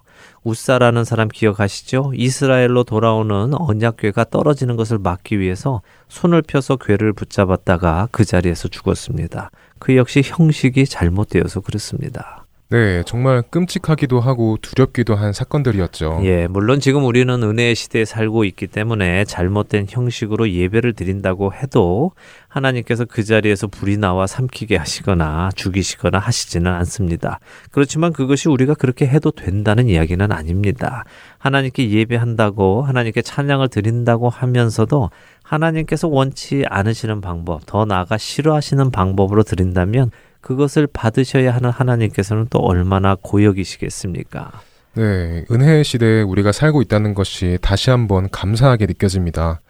[0.43, 2.11] 우사라는 사람 기억하시죠?
[2.15, 9.51] 이스라엘로 돌아오는 언약궤가 떨어지는 것을 막기 위해서 손을 펴서 궤를 붙잡았다가 그 자리에서 죽었습니다.
[9.79, 12.40] 그 역시 형식이 잘못되어서 그렇습니다.
[12.71, 16.21] 네, 정말 끔찍하기도 하고 두렵기도 한 사건들이었죠.
[16.23, 22.11] 예, 물론 지금 우리는 은혜의 시대에 살고 있기 때문에 잘못된 형식으로 예배를 드린다고 해도
[22.47, 27.41] 하나님께서 그 자리에서 불이 나와 삼키게 하시거나 죽이시거나 하시지는 않습니다.
[27.71, 31.03] 그렇지만 그것이 우리가 그렇게 해도 된다는 이야기는 아닙니다.
[31.39, 35.09] 하나님께 예배한다고 하나님께 찬양을 드린다고 하면서도
[35.43, 40.11] 하나님께서 원치 않으시는 방법, 더 나아가 싫어하시는 방법으로 드린다면
[40.41, 44.51] 그것을 받으셔야 하는 하나님께서는 또 얼마나 고역이시겠습니까?
[44.95, 49.61] 네, 은혜의 시대에 우리가 살고 있다는 것이 다시 한번 감사하게 느껴집니다.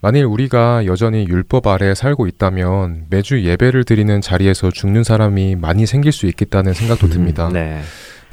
[0.00, 6.12] 만일 우리가 여전히 율법 아래 살고 있다면 매주 예배를 드리는 자리에서 죽는 사람이 많이 생길
[6.12, 7.48] 수 있겠다는 생각도 듭니다.
[7.48, 7.80] 음, 네.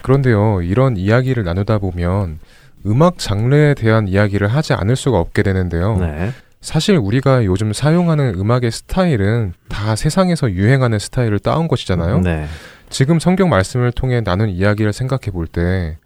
[0.02, 2.40] 그런데요, 이런 이야기를 나누다 보면
[2.86, 5.98] 음악 장르에 대한 이야기를 하지 않을 수가 없게 되는데요.
[5.98, 6.32] 네.
[6.62, 12.20] 사실 우리가 요즘 사용하는 음악의 스타일은 다 세상에서 유행하는 스타일을 따온 것이잖아요.
[12.22, 12.46] 네.
[12.90, 15.98] 지금 성경 말씀을 통해 나눈 이야기를 생각해 볼 때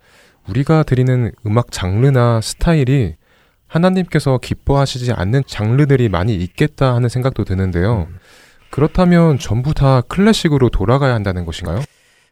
[0.47, 3.15] 우리가 드리는 음악 장르나 스타일이
[3.67, 8.07] 하나님께서 기뻐하시지 않는 장르들이 많이 있겠다 하는 생각도 드는데요.
[8.69, 11.81] 그렇다면 전부 다 클래식으로 돌아가야 한다는 것인가요?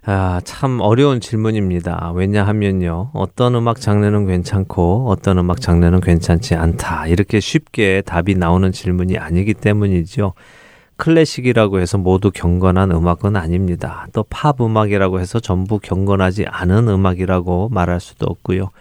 [0.05, 2.11] 아, 참 어려운 질문입니다.
[2.15, 3.11] 왜냐하면요.
[3.13, 7.07] 어떤 음악 장르는 괜찮고 어떤 음악 장르는 괜찮지 않다.
[7.07, 10.33] 이렇게 쉽게 답이 나오는 질문이 아니기 때문이죠.
[10.97, 14.07] 클래식이라고 해서 모두 경건한 음악은 아닙니다.
[14.13, 18.71] 또 팝 음악이라고 해서 전부 경건하지 않은 음악이라고 말할 수도 없고요.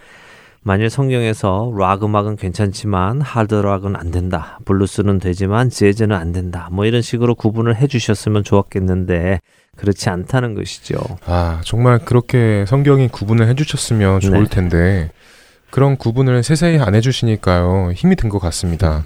[0.65, 4.59] 만일 성경에서 락 음악은 괜찮지만 하드 락은 안 된다.
[4.65, 6.69] 블루스는 되지만 재즈는 안 된다.
[6.71, 9.41] 뭐 이런 식으로 구분을 해 주셨으면 좋았겠는데
[9.75, 10.97] 그렇지 않다는 것이죠.
[11.25, 14.49] 아, 정말 그렇게 성경이 구분을 해 주셨으면 좋을 네.
[14.49, 15.11] 텐데
[15.69, 17.91] 그런 구분을 세세히 안 해 주시니까요.
[17.93, 19.03] 힘이 든 것 같습니다.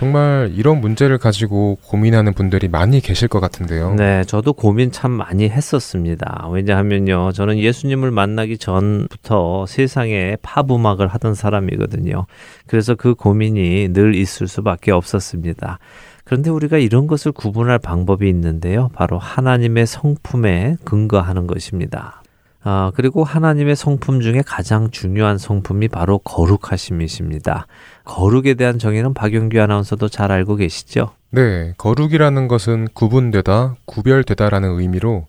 [0.00, 3.96] 정말 이런 문제를 가지고 고민하는 분들이 많이 계실 것 같은데요.
[3.96, 6.48] 네, 저도 고민 참 많이 했었습니다.
[6.50, 12.24] 왜냐하면요, 저는 예수님을 만나기 전부터 세상에 팝 음악을 하던 사람이거든요.
[12.66, 15.78] 그래서 그 고민이 늘 있을 수밖에 없었습니다.
[16.24, 18.88] 그런데 우리가 이런 것을 구분할 방법이 있는데요.
[18.94, 22.22] 바로 하나님의 성품에 근거하는 것입니다.
[22.62, 27.66] 아, 그리고 하나님의 성품 중에 가장 중요한 성품이 바로 거룩하심이십니다.
[28.10, 31.12] 거룩에 대한 정의는 박용규 아나운서도 잘 알고 계시죠?
[31.30, 35.26] 네, 거룩이라는 것은 구분되다, 구별되다라는 의미로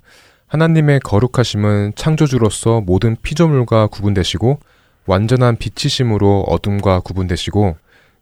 [0.48, 4.60] 하나님의 거룩하심은 창조주로서 모든 피조물과 구분되시고
[5.06, 7.76] 완전한 빛이심으로 어둠과 구분되시고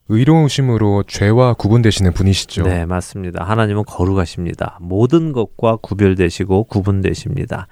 [0.09, 2.63] 의로우심으로 죄와 구분되시는 분이시죠.
[2.63, 3.45] 네, 맞습니다.
[3.45, 4.77] 하나님은 거룩하십니다.
[4.81, 7.67] 모든 것과 구별되시고 구분되십니다.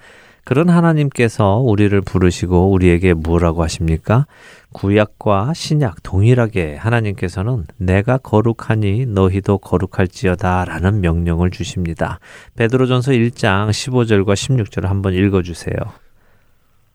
[0.48, 4.26] 그런 하나님께서 우리를 부르시고 우리에게 뭐라고 하십니까?
[4.72, 12.18] 구약과 신약 동일하게 하나님께서는 내가 거룩하니 너희도 거룩할지어다 라는 명령을 주십니다.
[12.56, 15.74] 베드로전서 1장 15절과 16절을 한번 읽어 주세요.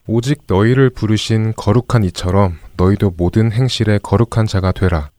[0.08, 5.12] 오직 너희를 부르신 거룩한 이처럼 너희도 모든 행실에 거룩한 자가 되라.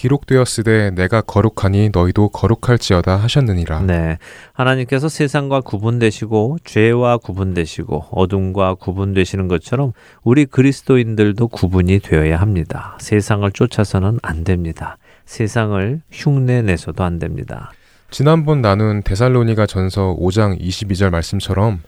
[0.00, 3.82] 기록되었으되 내가 거룩하니 너희도 거룩할지어다 하셨느니라.
[3.82, 4.16] 네.
[4.54, 9.92] 하나님께서 세상과 구분되시고 죄와 구분되시고 어둠과 구분되시는 것처럼
[10.22, 12.96] 우리 그리스도인들도 구분이 되어야 합니다.
[12.98, 14.96] 세상을 쫓아서는 안 됩니다.
[15.26, 17.70] 세상을 흉내 내서도 안 됩니다.
[18.10, 21.82] 지난번 나눈 데살로니가 전서 5장 22절 말씀처럼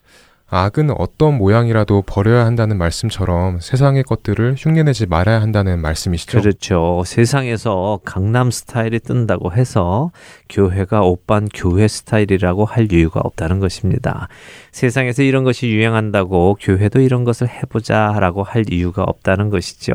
[0.55, 6.41] 악은 어떤 모양이라도 버려야 한다는 말씀처럼 세상의 것들을 흉내내지 말아야 한다는 말씀이시죠.
[6.41, 7.03] 그렇죠.
[7.07, 10.11] 세상에서 강남 스타일이 뜬다고 해서
[10.51, 14.29] 교회가 오빤 교회 스타일이라고 할 이유가 없다는 것입니다.
[14.73, 19.95] 세상에서 이런 것이 유행한다고 교회도 이런 것을 해보자라고 할 이유가 없다는 것이죠.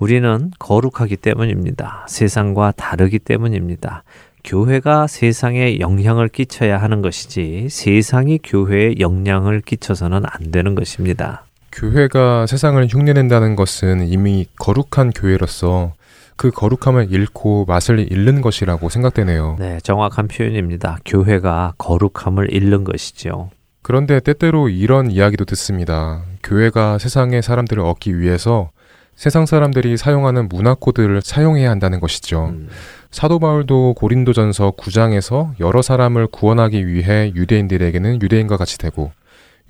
[0.00, 2.06] 우리는 거룩하기 때문입니다.
[2.08, 4.02] 세상과 다르기 때문입니다.
[4.44, 11.44] 교회가 세상에 영향을 끼쳐야 하는 것이지 세상이 교회에 영향을 끼쳐서는 안 되는 것입니다.
[11.70, 15.94] 교회가 세상을 흉내낸다는 것은 이미 거룩한 교회로서
[16.36, 19.56] 그 거룩함을 잃고 맛을 잃는 것이라고 생각되네요.
[19.58, 20.98] 네, 정확한 표현입니다.
[21.04, 23.50] 교회가 거룩함을 잃는 것이죠.
[23.82, 26.22] 그런데 때때로 이런 이야기도 듣습니다.
[26.42, 28.70] 교회가 세상의 사람들을 얻기 위해서
[29.16, 32.46] 세상 사람들이 사용하는 문화 코드를 사용해야 한다는 것이죠.
[32.46, 32.68] 음.
[33.10, 39.12] 사도 바울도 고린도전서 9장에서 여러 사람을 구원하기 위해 유대인들에게는 유대인과 같이 되고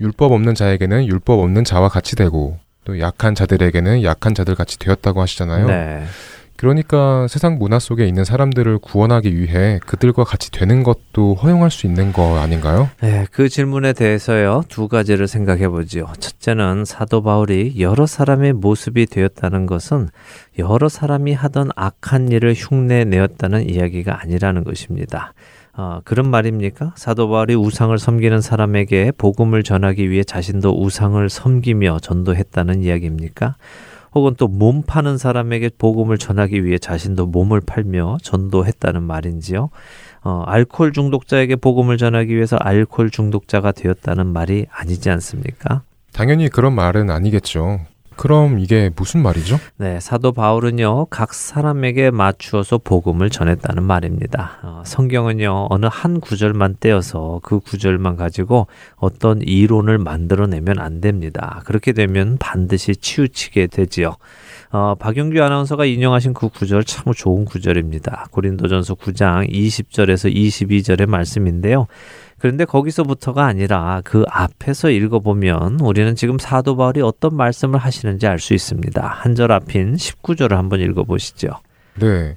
[0.00, 5.20] 율법 없는 자에게는 율법 없는 자와 같이 되고 또 약한 자들에게는 약한 자들 같이 되었다고
[5.20, 5.66] 하시잖아요.
[5.66, 6.04] 네.
[6.62, 12.12] 그러니까 세상 문화 속에 있는 사람들을 구원하기 위해 그들과 같이 되는 것도 허용할 수 있는
[12.12, 12.88] 거 아닌가요?
[13.00, 16.12] 네, 그 질문에 대해서요, 두 가지를 생각해 보지요.
[16.20, 20.08] 첫째는 사도 바울이 여러 사람의 모습이 되었다는 것은
[20.56, 25.34] 여러 사람이 하던 악한 일을 흉내 내었다는 이야기가 아니라는 것입니다.
[25.74, 26.92] 어, 그런 말입니까?
[26.94, 33.56] 사도 바울이 우상을 섬기는 사람에게 복음을 전하기 위해 자신도 우상을 섬기며 전도했다는 이야기입니까?
[34.14, 39.70] 혹은 또 몸 파는 사람에게 복음을 전하기 위해 자신도 몸을 팔며 전도했다는 말인지요.
[40.24, 45.82] 어, 알코올 중독자에게 복음을 전하기 위해서 알코올 중독자가 되었다는 말이 아니지 않습니까?
[46.12, 47.80] 당연히 그런 말은 아니겠죠.
[48.16, 49.58] 그럼 이게 무슨 말이죠?
[49.76, 54.58] 네, 사도 바울은요, 각 사람에게 맞추어서 복음을 전했다는 말입니다.
[54.62, 61.62] 어, 성경은요, 어느 한 구절만 떼어서 그 구절만 가지고 어떤 이론을 만들어내면 안 됩니다.
[61.64, 64.16] 그렇게 되면 반드시 치우치게 되지요.
[64.72, 68.28] 어, 박영규 아나운서가 인용하신 그 구절 참 좋은 구절입니다.
[68.30, 71.86] 고린도전서 9장 20절에서 22절의 말씀인데요.
[72.42, 78.52] 그런데 거기서부터가 아니라 그 앞에서 읽어보면 우리는 지금 사도 바울이 어떤 말씀을 하시는지 알 수
[78.52, 79.00] 있습니다.
[79.00, 81.50] 한 절 앞인 19절을 한번 읽어보시죠.
[82.00, 82.36] 네.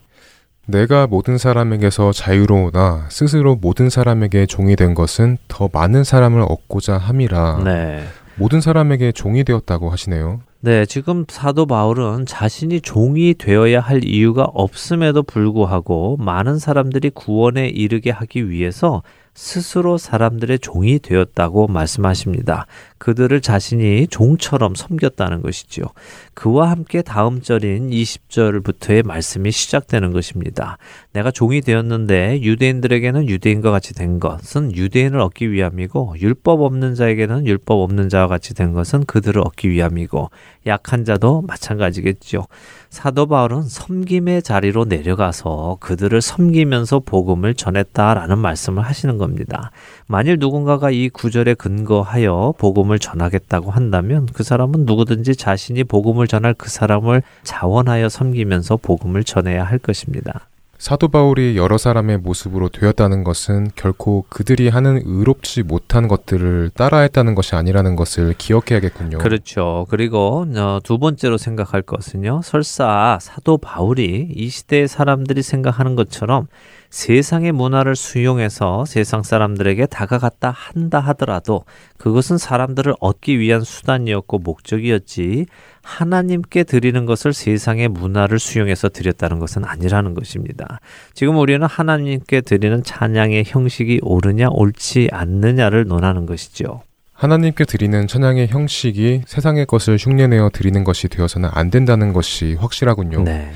[0.68, 7.64] 내가 모든 사람에게서 자유로우나 스스로 모든 사람에게 종이 된 것은 더 많은 사람을 얻고자 함이라.
[7.64, 8.04] 네.
[8.36, 10.42] 모든 사람에게 종이 되었다고 하시네요.
[10.60, 18.12] 네, 지금 사도 바울은 자신이 종이 되어야 할 이유가 없음에도 불구하고 많은 사람들이 구원에 이르게
[18.12, 19.02] 하기 위해서
[19.36, 22.66] 스스로 사람들의 종이 되었다고 말씀하십니다.
[22.98, 25.86] 그들을 자신이 종처럼 섬겼다는 것이지요.
[26.34, 30.78] 그와 함께 다음 절인 20절부터의 말씀이 시작되는 것입니다.
[31.12, 37.80] 내가 종이 되었는데 유대인들에게는 유대인과 같이 된 것은 유대인을 얻기 위함이고 율법 없는 자에게는 율법
[37.82, 40.30] 없는 자와 같이 된 것은 그들을 얻기 위함이고
[40.68, 42.46] 약한 자도 마찬가지겠죠.
[42.90, 49.72] 사도 바울은 섬김의 자리로 내려가서 그들을 섬기면서 복음을 전했다라는 말씀을 하시는 겁니다.
[50.08, 56.54] 만일 누군가가 이 구절에 근거하여 복음 을 전하겠다고 한다면 그 사람은 누구든지 자신이 복음을 전할
[56.54, 60.48] 그 사람을 자원하여 섬기면서 복음을 전해야 할 것입니다.
[60.78, 67.56] 사도 바울이 여러 사람의 모습으로 되었다는 것은 결코 그들이 하는 의롭지 못한 것들을 따라했다는 것이
[67.56, 69.18] 아니라는 것을 기억해야겠군요.
[69.20, 69.88] 그렇죠.
[69.90, 72.42] 그리고 어, 두 번째로 생각할 것은요.
[72.44, 76.48] 설사 사도 바울이 이 시대의 사람들이 생각하는 것처럼
[76.96, 81.66] 세상의 문화를 수용해서 세상 사람들에게 다가갔다 한다 하더라도
[81.98, 85.46] 그것은 사람들을 얻기 위한 수단이었고 목적이었지
[85.82, 90.80] 하나님께 드리는 것을 세상의 문화를 수용해서 드렸다는 것은 아니라는 것입니다.
[91.14, 96.82] 지금 우리는 하나님께 드리는 찬양의 형식이 옳으냐 옳지 않느냐를 논하는 것이죠.
[97.12, 103.24] 하나님께 드리는 찬양의 형식이 세상의 것을 흉내내어 드리는 것이 되어서는 안 된다는 것이 확실하군요.
[103.24, 103.52] 네.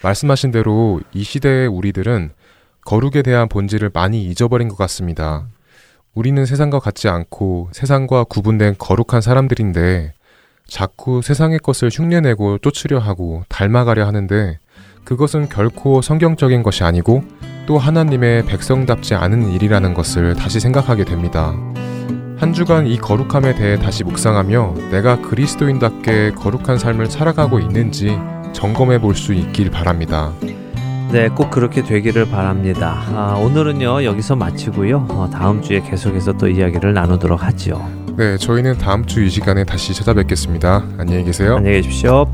[0.00, 2.30] 말씀하신 대로 이 시대의 우리들은
[2.84, 5.46] 거룩에 대한 본질을 많이 잊어버린 것 같습니다.
[6.14, 10.12] 우리는 세상과 같지 않고 세상과 구분된 거룩한 사람들인데
[10.66, 14.58] 자꾸 세상의 것을 흉내내고 쫓으려 하고 닮아가려 하는데
[15.04, 17.24] 그것은 결코 성경적인 것이 아니고
[17.66, 21.54] 또 하나님의 백성답지 않은 일이라는 것을 다시 생각하게 됩니다.
[22.36, 28.18] 한 주간 이 거룩함에 대해 다시 묵상하며 내가 그리스도인답게 거룩한 삶을 살아가고 있는지
[28.52, 30.32] 점검해 볼 수 있길 바랍니다.
[31.14, 33.04] 네, 꼭 그렇게 되기를 바랍니다.
[33.14, 35.06] 아, 오늘은요 여기서 마치고요.
[35.10, 37.88] 어, 다음 주에 계속해서 또 이야기를 나누도록 하죠.
[38.16, 40.82] 네, 저희는 다음 주 이 시간에 다시 찾아뵙겠습니다.
[40.98, 41.56] 안녕히 계세요.
[41.56, 42.26] 안녕히 계십시오.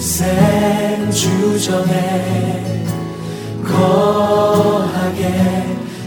[0.00, 2.86] 생 주전에
[3.62, 5.26] 거하게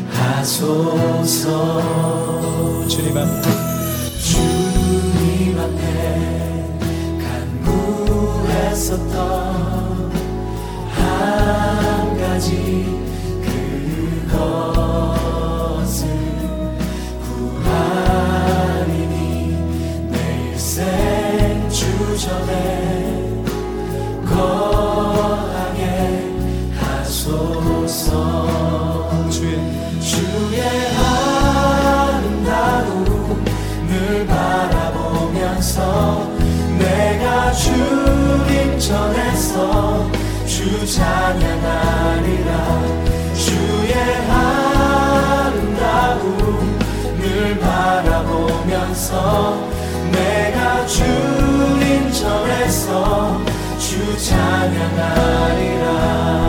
[0.10, 1.82] 하소서.
[2.88, 3.50] 주님 앞에.
[4.20, 6.68] 주님 앞에
[8.42, 9.83] 간구했었던
[38.94, 40.12] 전에서
[40.46, 42.52] 주 찬양하리라
[43.34, 43.92] 주의
[45.10, 46.78] 아름다움
[47.18, 49.58] 늘 바라보면서
[50.12, 53.42] 내가 주님 전에서
[53.80, 56.43] 주 찬양하리라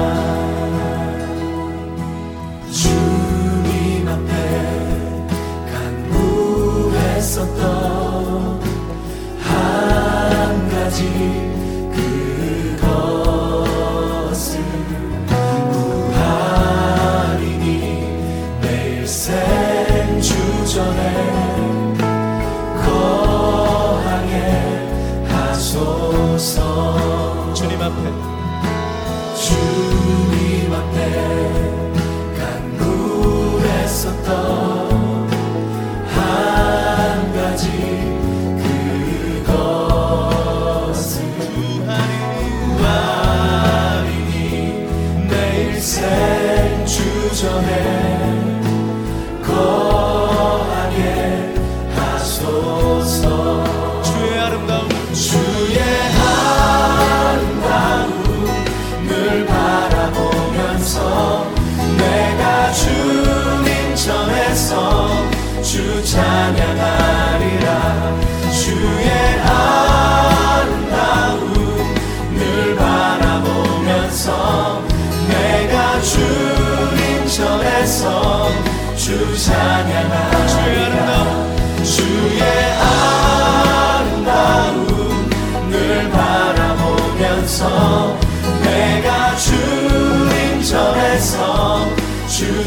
[92.26, 92.66] 주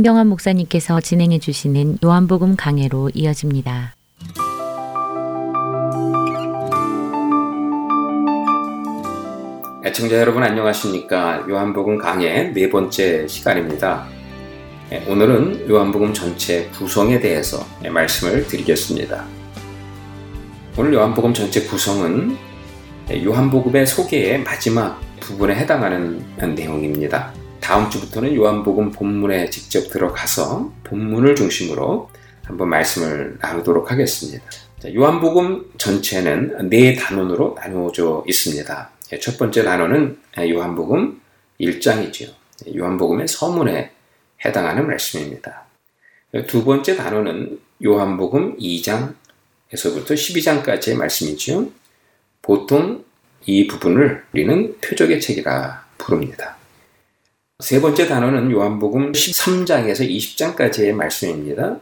[0.00, 3.94] 김경환 목사님께서 진행해 주시는 요한복음 강해로 이어집니다.
[9.84, 11.44] 애청자 여러분 안녕하십니까?
[11.46, 14.06] 요한복음 강해 네 번째 시간입니다.
[14.88, 19.26] 네, 오늘은 요한복음 전체 구성에 대해서 말씀을 드리겠습니다.
[20.78, 22.38] 오늘 요한복음 전체 구성은
[23.22, 26.24] 요한복음의 소개의 마지막 부분에 해당하는
[26.54, 27.39] 내용입니다.
[27.60, 32.10] 다음 주부터는 요한복음 본문에 직접 들어가서 본문을 중심으로
[32.42, 34.44] 한번 말씀을 나누도록 하겠습니다.
[34.94, 38.90] 요한복음 전체는 네 단원으로 나누어져 있습니다.
[39.12, 41.20] 예, 첫 번째 단원은 요한복음
[41.60, 42.32] 1장이죠.
[42.76, 43.92] 요한복음의 서문에
[44.44, 45.66] 해당하는 말씀입니다.
[46.46, 51.70] 두 번째 단원은 요한복음 2장에서부터 12장까지의 말씀이죠.
[52.42, 53.04] 보통
[53.46, 56.56] 이 부분을 우리는 표적의 책이라 부릅니다.
[57.60, 61.78] 세 번째 단어는 요한복음 13장에서 20장까지의 말씀입니다.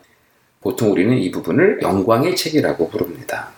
[0.60, 3.50] 보통 우리는 이 부분을 영광의 책이라고 부릅니다.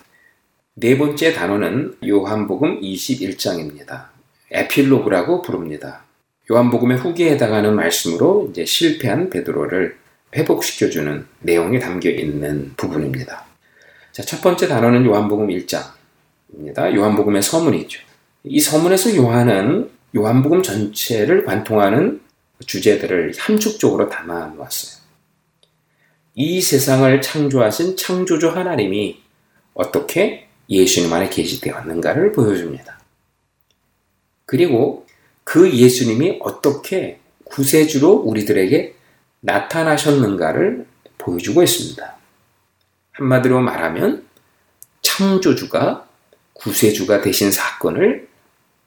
[0.75, 4.05] 네 번째 단어는 요한복음 21장입니다.
[4.51, 6.03] 에필로그라고 부릅니다.
[6.51, 9.97] 요한복음의 후기에 해당하는 말씀으로 이제 실패한 베드로를
[10.35, 13.45] 회복시켜주는 내용이 담겨 있는 부분입니다.
[14.11, 16.93] 자, 첫 번째 단어는 요한복음 1장입니다.
[16.93, 18.01] 요한복음의 서문이죠.
[18.43, 22.21] 이 서문에서 요한은 요한복음 전체를 관통하는
[22.65, 25.01] 주제들을 함축적으로 담아 놓았어요.
[26.35, 29.21] 이 세상을 창조하신 창조주 하나님이
[29.73, 32.99] 어떻게 예수님 안에 계시되었는가를 보여줍니다.
[34.45, 35.05] 그리고
[35.43, 38.95] 그 예수님이 어떻게 구세주로 우리들에게
[39.41, 40.85] 나타나셨는가를
[41.17, 42.15] 보여주고 있습니다.
[43.11, 44.25] 한마디로 말하면
[45.01, 46.07] 창조주가
[46.53, 48.30] 구세주가 되신 사건을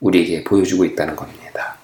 [0.05, 1.79] 우리에게 보여주고 있다는 겁니다.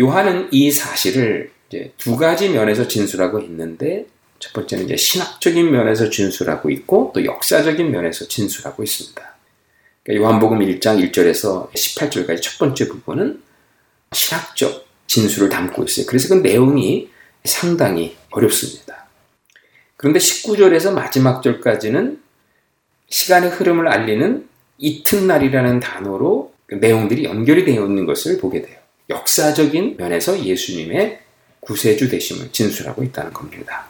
[0.00, 1.52] 요한은 이 사실을
[1.98, 4.06] 두 가지 면에서 진술하고 있는데
[4.38, 9.36] 첫 번째는 이제 신학적인 면에서 진술하고 있고 또 역사적인 면에서 진술하고 있습니다.
[10.02, 13.42] 그러니까 요한복음 1장 1절에서 18절까지 첫 번째 부분은
[14.12, 16.06] 신학적 진술을 담고 있어요.
[16.06, 17.10] 그래서 그 내용이
[17.44, 19.06] 상당히 어렵습니다.
[19.96, 22.22] 그런데 19절에서 마지막 절까지는
[23.08, 28.78] 시간의 흐름을 알리는 이튿날이라는 단어로 그 내용들이 연결이 되어 있는 것을 보게 돼요.
[29.10, 31.20] 역사적인 면에서 예수님의
[31.60, 33.86] 구세주 되심을 진술하고 있다는 겁니다.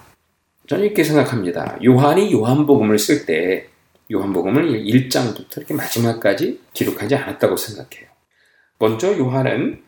[0.69, 1.79] 저는 이렇게 생각합니다.
[1.85, 3.69] 요한이 요한복음을 쓸 때
[4.13, 8.09] 요한복음을 1장부터 이렇게 마지막까지 기록하지 않았다고 생각해요.
[8.79, 9.83] 먼저 요한은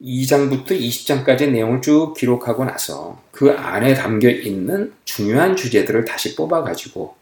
[0.00, 7.14] 2장부터 20장까지의 내용을 쭉 기록하고 나서 그 안에 담겨 있는 중요한 주제들을 다시 뽑아가지고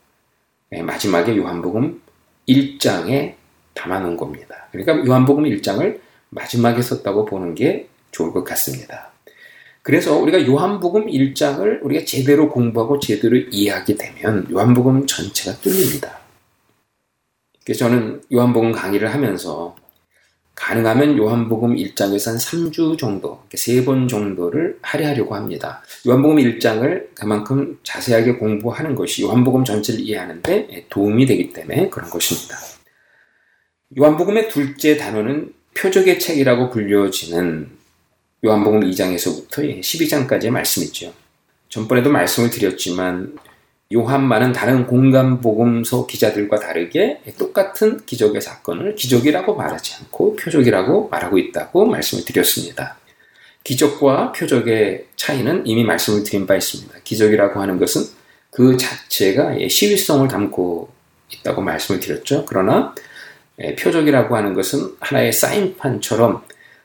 [0.71, 2.01] 네, 마지막에 요한복음
[2.51, 3.35] 1장에
[3.75, 4.69] 담아놓은 겁니다.
[4.73, 9.11] 그러니까 요한복음 1장을 마지막에 썼다고 보는 게 좋을 것 같습니다.
[9.83, 16.21] 그래서 우리가 요한복음 1장을 우리가 제대로 공부하고 제대로 이해하게 되면 요한복음 전체가 뚫립니다.
[17.65, 19.77] 그래서 저는 요한복음 강의를 하면서
[20.55, 25.83] 가능하면 요한복음 1장에서 한 3주 정도, 3번 정도를 할애하려고 합니다.
[26.07, 32.57] 요한복음 1장을 그만큼 자세하게 공부하는 것이 요한복음 전체를 이해하는데 도움이 되기 때문에 그런 것입니다.
[33.99, 37.71] 요한복음의 둘째 단어는 표적의 책이라고 불려지는
[38.45, 41.13] 요한복음 2장에서부터 12장까지의 말씀이죠.
[41.69, 43.37] 전번에도 말씀을 드렸지만
[43.93, 51.87] 요한만은 다른 공간 복음서 기자들과 다르게 똑같은 기적의 사건을 기적이라고 말하지 않고 표적이라고 말하고 있다고
[51.87, 52.99] 말씀을 드렸습니다.
[53.65, 57.01] 기적과 표적의 차이는 이미 말씀을 드린 바 있습니다.
[57.03, 58.03] 기적이라고 하는 것은
[58.53, 60.89] 그 자체가 시위성을 담고
[61.33, 62.45] 있다고 말씀을 드렸죠.
[62.47, 62.95] 그러나
[63.77, 66.45] 표적이라고 하는 것은 하나의 사인판처럼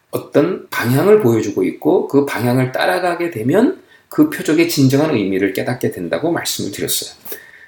[0.10, 6.72] 어떤 방향을 보여주고 있고 그 방향을 따라가게 되면 그 표적의 진정한 의미를 깨닫게 된다고 말씀을
[6.72, 7.16] 드렸어요.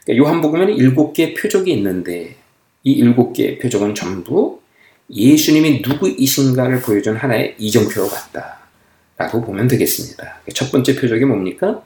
[0.05, 2.35] 그러니까 요한복음에는 일곱 개의 표적이 있는데
[2.83, 4.61] 이 일곱 개의 표적은 전부
[5.09, 10.41] 예수님이 누구이신가를 보여준 하나의 이정표 같다라고 보면 되겠습니다.
[10.53, 11.83] 첫 번째 표적이 뭡니까?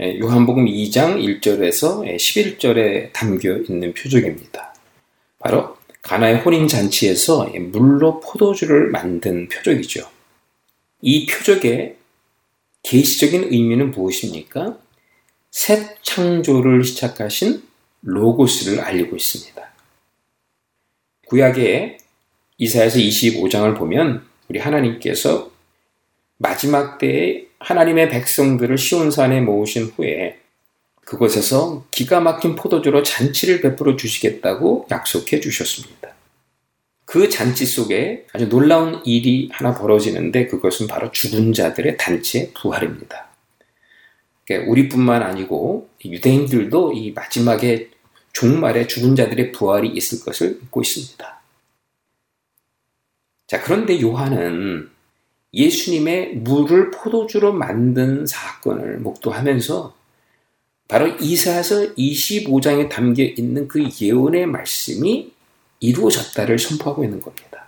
[0.00, 4.74] 예, 요한복음 2장 1절에서 11절에 담겨 있는 표적입니다.
[5.38, 10.08] 바로 가나의 혼인 잔치에서 물로 포도주를 만든 표적이죠.
[11.00, 11.96] 이 표적의
[12.84, 14.78] 계시적인 의미는 무엇입니까?
[15.50, 17.62] 새 창조를 시작하신
[18.02, 19.62] 로고스를 알리고 있습니다.
[21.26, 21.98] 구약의
[22.58, 25.50] 이사에서 25장을 보면 우리 하나님께서
[26.36, 30.38] 마지막 때에 하나님의 백성들을 시온산에 모으신 후에
[31.04, 36.13] 그곳에서 기가 막힌 포도주로 잔치를 베풀어 주시겠다고 약속해 주셨습니다.
[37.14, 43.28] 그 잔치 속에 아주 놀라운 일이 하나 벌어지는데 그것은 바로 죽은 자들의 단체 부활입니다.
[44.44, 47.90] 그러니까 우리뿐만 아니고 유대인들도 이 마지막에
[48.32, 51.40] 종말에 죽은 자들의 부활이 있을 것을 믿고 있습니다.
[53.46, 54.90] 자, 그런데 요한은
[55.52, 59.94] 예수님의 물을 포도주로 만든 사건을 목도하면서
[60.88, 65.33] 바로 이사야서 25장에 담겨 있는 그 예언의 말씀이
[65.84, 67.66] 이루어졌다를 선포하고 있는 겁니다.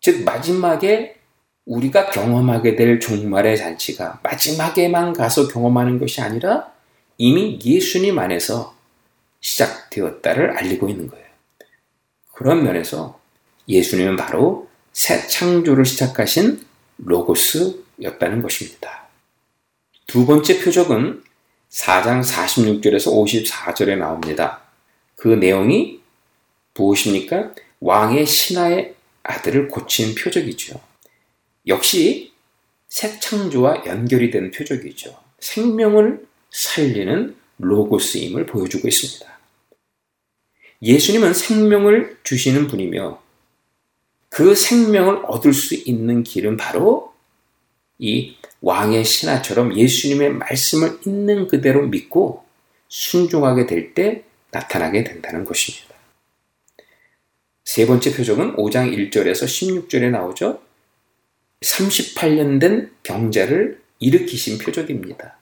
[0.00, 1.16] 즉 마지막에
[1.64, 6.72] 우리가 경험하게 될 종말의 잔치가 마지막에만 가서 경험하는 것이 아니라
[7.18, 8.76] 이미 예수님 안에서
[9.40, 11.26] 시작되었다를 알리고 있는 거예요.
[12.32, 13.18] 그런 면에서
[13.68, 16.64] 예수님은 바로 새 창조를 시작하신
[16.98, 19.06] 로고스였다는 것입니다.
[20.06, 21.22] 두 번째 표적은
[21.70, 24.60] 4장 46절에서 54절에 나옵니다.
[25.16, 25.95] 그 내용이
[26.76, 27.54] 무엇입니까?
[27.80, 30.80] 왕의 신하의 아들을 고친 표적이죠.
[31.66, 32.32] 역시
[32.88, 35.18] 새 창조와 연결이 된 표적이죠.
[35.40, 39.38] 생명을 살리는 로고스임을 보여주고 있습니다.
[40.82, 43.20] 예수님은 생명을 주시는 분이며
[44.28, 47.14] 그 생명을 얻을 수 있는 길은 바로
[47.98, 52.44] 이 왕의 신하처럼 예수님의 말씀을 있는 그대로 믿고
[52.88, 55.95] 순종하게 될 때 나타나게 된다는 것입니다.
[57.66, 60.62] 세 번째 표적은 5장 1절에서 16절에 나오죠.
[61.60, 65.36] 38년 된 병자를 일으키신 표적입니다.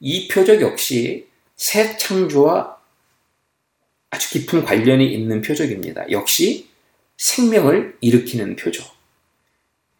[0.00, 2.76] 이 표적 역시 새 창조와
[4.10, 6.10] 아주 깊은 관련이 있는 표적입니다.
[6.10, 6.68] 역시
[7.16, 8.84] 생명을 일으키는 표적.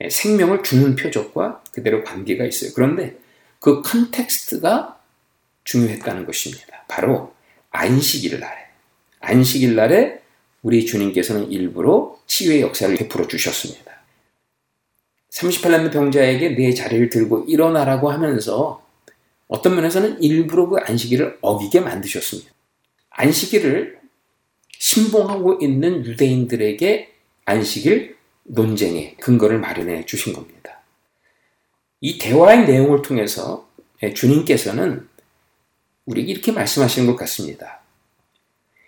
[0.01, 2.73] 예, 생명을 주는 표적과 그대로 관계가 있어요.
[2.75, 3.17] 그런데
[3.61, 5.01] 그 컨텍스트가
[5.63, 6.85] 중요했다는 것입니다.
[6.89, 7.33] 바로
[7.71, 8.67] 안식일 날에.
[9.21, 10.22] 안식일 날에
[10.63, 13.93] 우리 주님께서는 일부러 치유의 역사를 베풀어 주셨습니다.
[15.31, 18.85] 38년 병자에게 내 자리를 들고 일어나라고 하면서
[19.49, 22.51] 어떤 면에서는 일부러 그 안식일을 어기게 만드셨습니다.
[23.11, 24.01] 안식일을
[24.79, 27.13] 신봉하고 있는 유대인들에게
[27.45, 30.81] 안식일 논쟁의 근거를 마련해 주신 겁니다.
[32.01, 33.69] 이 대화의 내용을 통해서
[34.15, 35.09] 주님께서는
[36.07, 37.82] 우리에게 이렇게 말씀하시는 것 같습니다.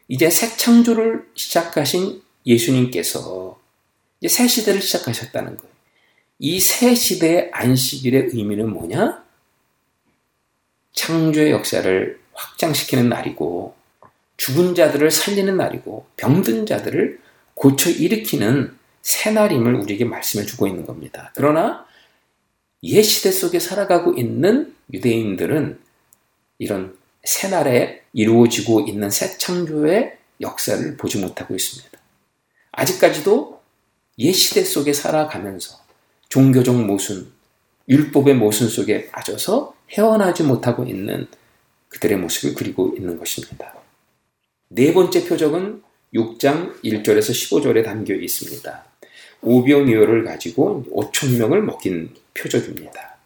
[0.08, 3.58] 이제 새 창조를 시작하신 예수님께서
[4.20, 5.74] 이제 새 시대를 시작하셨다는 거예요.
[6.38, 9.24] 이 새 시대의 안식일의 의미는 뭐냐?
[10.92, 13.74] 창조의 역사를 확장시키는 날이고
[14.36, 17.20] 죽은 자들을 살리는 날이고 병든 자들을
[17.54, 21.32] 고쳐 일으키는 새 날임을 우리에게 말씀해 주고 있는 겁니다.
[21.34, 21.86] 그러나
[22.82, 25.78] 옛 시대 속에 살아가고 있는 유대인들은
[26.58, 31.98] 이런 새날에 이루어지고 있는 새 창조의 역사를 보지 못하고 있습니다.
[32.72, 33.60] 아직까지도
[34.18, 35.78] 옛 시대 속에 살아가면서
[36.28, 37.32] 종교적 모순,
[37.88, 41.26] 율법의 모순 속에 빠져서 헤어나지 못하고 있는
[41.88, 43.74] 그들의 모습을 그리고 있는 것입니다.
[44.68, 45.82] 네 번째 표적은
[46.14, 48.84] 6장 1절에서 15절에 담겨 있습니다.
[49.42, 53.16] 오병이어를 가지고 5천 명을 먹인 표적입니다.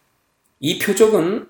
[0.61, 1.49] 이 표적은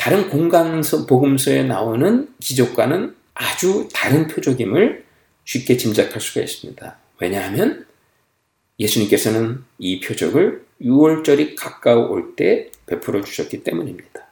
[0.00, 5.04] 다른 공간서 복음서에 나오는 기적과는 아주 다른 표적임을
[5.44, 6.96] 쉽게 짐작할 수가 있습니다.
[7.20, 7.84] 왜냐하면
[8.78, 14.26] 예수님께서는 이 표적을 6월절이 가까워올 때 베풀어 주셨기 때문입니다.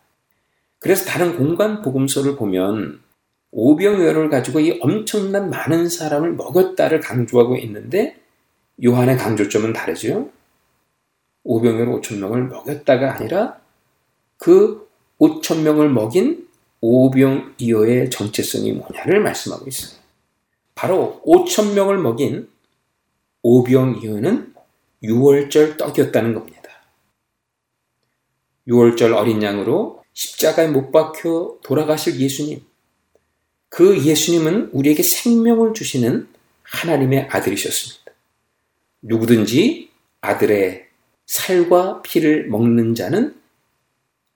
[0.79, 3.01] 그래서 다른 공간 복음서를 보면
[3.51, 8.17] 오병이어를 가지고 이 엄청난 많은 사람을 먹였다를 강조하고 있는데
[8.83, 10.31] 요한의 강조점은 다르죠.
[11.45, 13.61] 오병이어 5천 명을 먹였다가 아니라
[14.39, 14.88] 그
[15.19, 16.49] 5천 명을 먹인
[16.81, 19.99] 오병이어의 정체성이 뭐냐를 말씀하고 있어요.
[20.75, 22.49] 바로 5천 명을 먹인
[23.43, 24.55] 오병이어는
[25.03, 26.59] 6월절 떡이었다는 겁니다.
[28.69, 32.63] 6월절 어린 양으로 십자가에 못 박혀 돌아가실 예수님.
[33.69, 36.29] 그 예수님은 우리에게 생명을 주시는
[36.63, 38.13] 하나님의 아들이셨습니다.
[39.03, 39.91] 누구든지
[40.21, 40.87] 아들의
[41.27, 43.35] 살과 피를 먹는 자는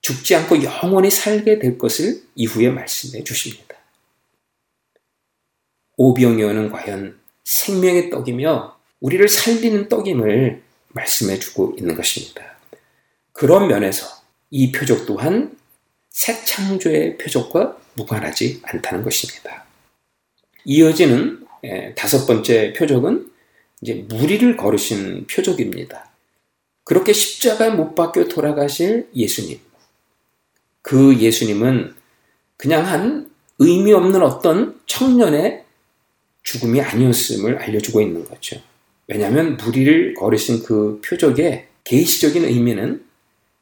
[0.03, 3.75] 죽지 않고 영원히 살게 될 것을 이후에 말씀해 주십니다.
[5.97, 12.57] 오병이어는 과연 생명의 떡이며 우리를 살리는 떡임을 말씀해 주고 있는 것입니다.
[13.31, 14.05] 그런 면에서
[14.51, 15.57] 이 표적 또한
[16.09, 19.65] 새 창조의 표적과 무관하지 않다는 것입니다.
[20.65, 21.47] 이어지는
[21.95, 23.31] 다섯 번째 표적은
[23.81, 26.11] 이제 무리를 걸으신 표적입니다.
[26.83, 29.59] 그렇게 십자가에 못 박혀 돌아가실 예수님.
[30.83, 31.95] 그 예수님은
[32.57, 35.63] 그냥 한 의미 없는 어떤 청년의
[36.43, 38.61] 죽음이 아니었음을 알려주고 있는 거죠.
[39.07, 43.03] 왜냐하면 무리를 걸으신 그 표적의 계시적인 의미는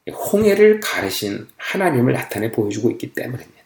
[0.10, 3.62] 홍해를 가르신 하나님을 나타내 보여주고 있기 때문입니다.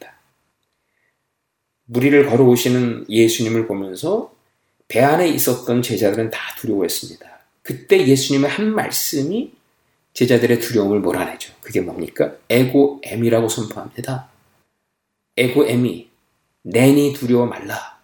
[1.85, 4.33] 무리를 걸어오시는 예수님을 보면서
[4.87, 7.39] 배 안에 있었던 제자들은 다 두려워했습니다.
[7.61, 9.53] 그때 예수님의 한 말씀이
[10.15, 11.53] 제자들의 두려움을 몰아내죠.
[11.61, 12.33] 그게 뭡니까?
[12.49, 14.29] 에고엠이라고 선포합니다.
[15.37, 16.09] 에고엠이
[16.63, 17.99] 낸이 두려워 말라.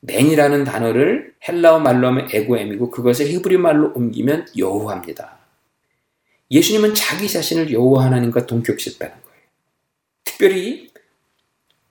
[0.00, 5.38] 낸이라는 단어를 헬라어 말로 하면 에고엠이고 그것을 히브리 말로 옮기면 여호와입니다.
[6.50, 9.40] 예수님은 자기 자신을 여호와 하나님과 동격시했다는 거예요.
[10.22, 10.90] 특별히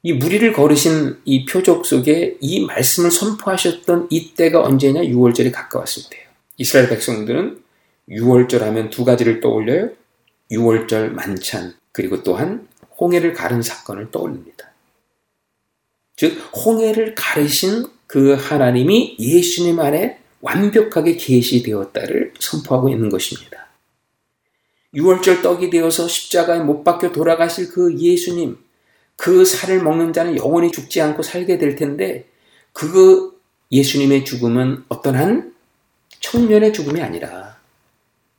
[0.03, 5.01] 이 무리를 걸으신 이 표적 속에 이 말씀을 선포하셨던 이때가 언제냐?
[5.01, 6.27] 6월절이 가까웠을 때예요.
[6.57, 7.62] 이스라엘 백성들은
[8.09, 9.91] 6월절 하면 두 가지를 떠올려요.
[10.51, 12.67] 6월절 만찬, 그리고 또한
[12.99, 14.71] 홍해를 가른 사건을 떠올립니다.
[16.15, 23.67] 즉, 홍해를 가르신 그 하나님이 예수님 안에 완벽하게 계시되었다를 선포하고 있는 것입니다.
[24.93, 28.57] 6월절 떡이 되어서 십자가에 못 박혀 돌아가실 그 예수님,
[29.15, 32.27] 그 살을 먹는 자는 영원히 죽지 않고 살게 될 텐데,
[32.73, 33.39] 그
[33.71, 35.55] 예수님의 죽음은 어떤 한
[36.19, 37.52] 청년의 죽음이 아니라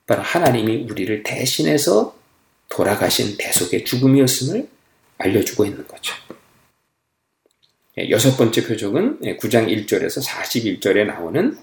[0.07, 2.17] 바로 하나님이 우리를 대신해서
[2.69, 4.69] 돌아가신 대속의 죽음이었음을
[5.19, 6.15] 알려주고 있는 거죠.
[7.99, 11.57] 예, 여섯 번째 표적은 9장 1절에서 41절에 나오는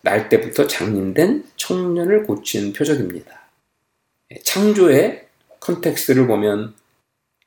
[0.00, 3.48] 날 때부터 장님된 청년을 고친 표적입니다.
[4.32, 5.26] 예, 창조의
[5.60, 6.74] context를 보면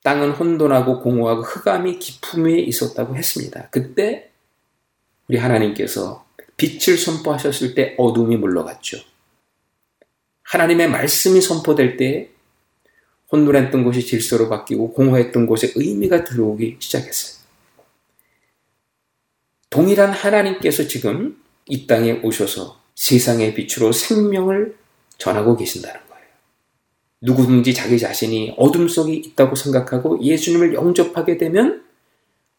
[0.04, 2.00] 땅은 혼돈하고 공허하고 흑암이
[2.38, 3.68] 위에 있었다고 했습니다.
[3.70, 4.32] 그때
[5.28, 6.26] 우리 하나님께서
[6.58, 9.11] 빛을 선포하셨을 때 어둠이 물러갔죠.
[10.52, 12.30] 하나님의 말씀이 선포될 때
[13.32, 17.42] 혼돈했던 곳이 질서로 바뀌고 공허했던 곳에 의미가 들어오기 시작했어요.
[19.70, 24.76] 동일한 하나님께서 지금 이 땅에 오셔서 세상의 빛으로 생명을
[25.18, 26.26] 전하고 계신다는 거예요.
[27.22, 31.86] 누구든지 자기 자신이 어둠 속에 있다고 생각하고 예수님을 영접하게 되면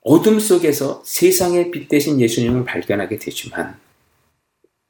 [0.00, 3.78] 어둠 속에서 세상의 빛 대신 예수님을 발견하게 되지만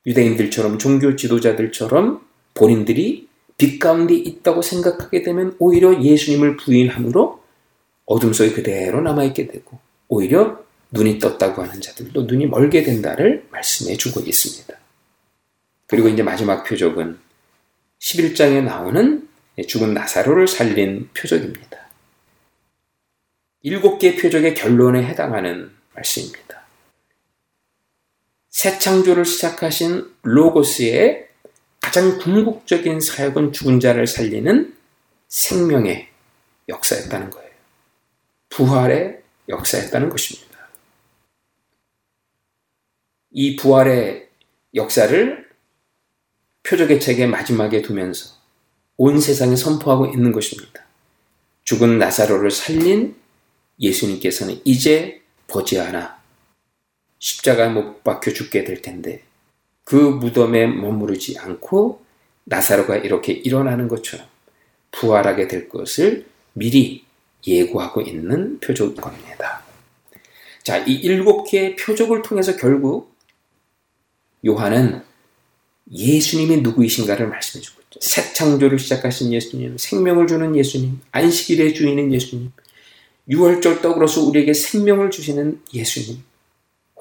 [0.07, 7.43] 유대인들처럼 종교 지도자들처럼 본인들이 빛 가운데 있다고 생각하게 되면 오히려 예수님을 부인함으로
[8.07, 9.79] 어둠 속에 그대로 남아있게 되고
[10.09, 14.77] 오히려 눈이 떴다고 하는 자들도 눈이 멀게 된다를 말씀해 주고 있습니다.
[15.87, 17.19] 그리고 이제 마지막 표적은
[17.99, 19.29] 11장에 나오는
[19.67, 21.89] 죽은 나사로를 살린 표적입니다.
[23.63, 26.63] 일곱 개의 표적의 결론에 해당하는 말씀입니다.
[28.49, 31.29] 새 창조를 시작하신 로고스의
[31.83, 34.75] 가장 궁극적인 사역은 죽은 자를 살리는
[35.29, 36.09] 생명의
[36.69, 37.51] 역사였다는 거예요.
[38.49, 40.69] 부활의 역사였다는 것입니다.
[43.31, 44.29] 이 부활의
[44.75, 45.51] 역사를
[46.63, 48.37] 표적의 책의 마지막에 두면서
[48.97, 50.87] 온 세상에 선포하고 있는 것입니다.
[51.65, 53.17] 죽은 나사로를 살린
[53.81, 56.23] 예수님께서는 이제 보지 않아
[57.19, 59.25] 십자가에 못 박혀 죽게 될 텐데
[59.85, 62.03] 그 무덤에 머무르지 않고
[62.45, 64.27] 나사로가 이렇게 일어나는 것처럼
[64.91, 67.05] 부활하게 될 것을 미리
[67.47, 69.63] 예고하고 있는 표적인 겁니다.
[70.63, 73.15] 자, 이 일곱 개의 표적을 통해서 결국
[74.47, 75.03] 요한은
[75.91, 77.99] 예수님이 누구이신가를 말씀해 주고 있죠.
[78.01, 82.53] 새 창조를 시작하신 예수님, 생명을 주는 예수님, 안식일의 주인인 예수님,
[83.29, 86.23] 유월절 떡으로서 우리에게 생명을 주시는 예수님,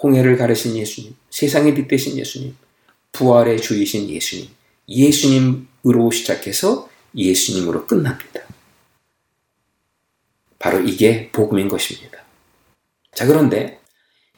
[0.01, 2.55] 홍해를 가르신 예수님, 세상의 빛 되신 예수님,
[3.12, 4.47] 부활의 주이신 예수님,
[4.88, 8.41] 예수님으로 시작해서 예수님으로 끝납니다.
[10.59, 12.24] 바로 이게 복음인 것입니다.
[13.14, 13.80] 자, 그런데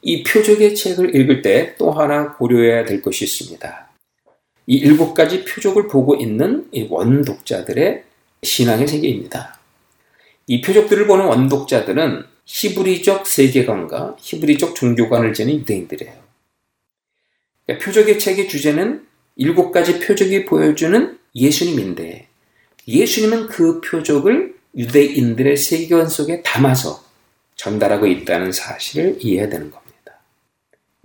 [0.01, 3.89] 이 표적의 책을 읽을 때 또 하나 고려해야 될 것이 있습니다.
[4.67, 8.03] 이 일곱 가지 표적을 보고 있는 원독자들의
[8.41, 9.59] 신앙의 세계입니다.
[10.47, 16.22] 이 표적들을 보는 원독자들은 히브리적 세계관과 히브리적 종교관을 지닌 유대인들이에요.
[17.66, 19.05] 그러니까 표적의 책의 주제는
[19.36, 22.28] 일곱 가지 표적이 보여주는 예수님인데
[22.88, 27.03] 예수님은 그 표적을 유대인들의 세계관 속에 담아서
[27.55, 30.20] 전달하고 있다는 사실을 이해해야 되는 겁니다.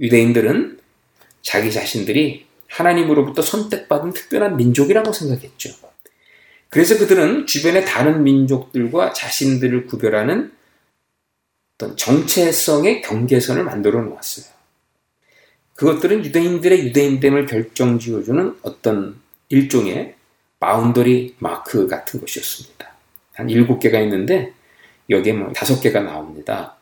[0.00, 0.78] 유대인들은
[1.42, 5.74] 자기 자신들이 하나님으로부터 선택받은 특별한 민족이라고 생각했죠.
[6.70, 10.52] 그래서 그들은 주변의 다른 민족들과 자신들을 구별하는
[11.74, 14.57] 어떤 정체성의 경계선을 만들어 놓았어요.
[15.78, 20.16] 그것들은 유대인들의 유대인됨을 결정지어주는 어떤 일종의
[20.58, 22.92] boundary mark 같은 것이었습니다.
[23.34, 24.52] 한 일곱 개가 있는데
[25.08, 26.76] 여기에 뭐 다섯 개가 나옵니다.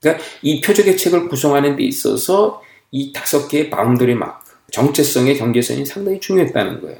[0.00, 6.18] 그러니까 이 표적의 책을 구성하는 데 있어서 이 다섯 개의 boundary mark, 정체성의 경계선이 상당히
[6.18, 6.98] 중요했다는 거예요.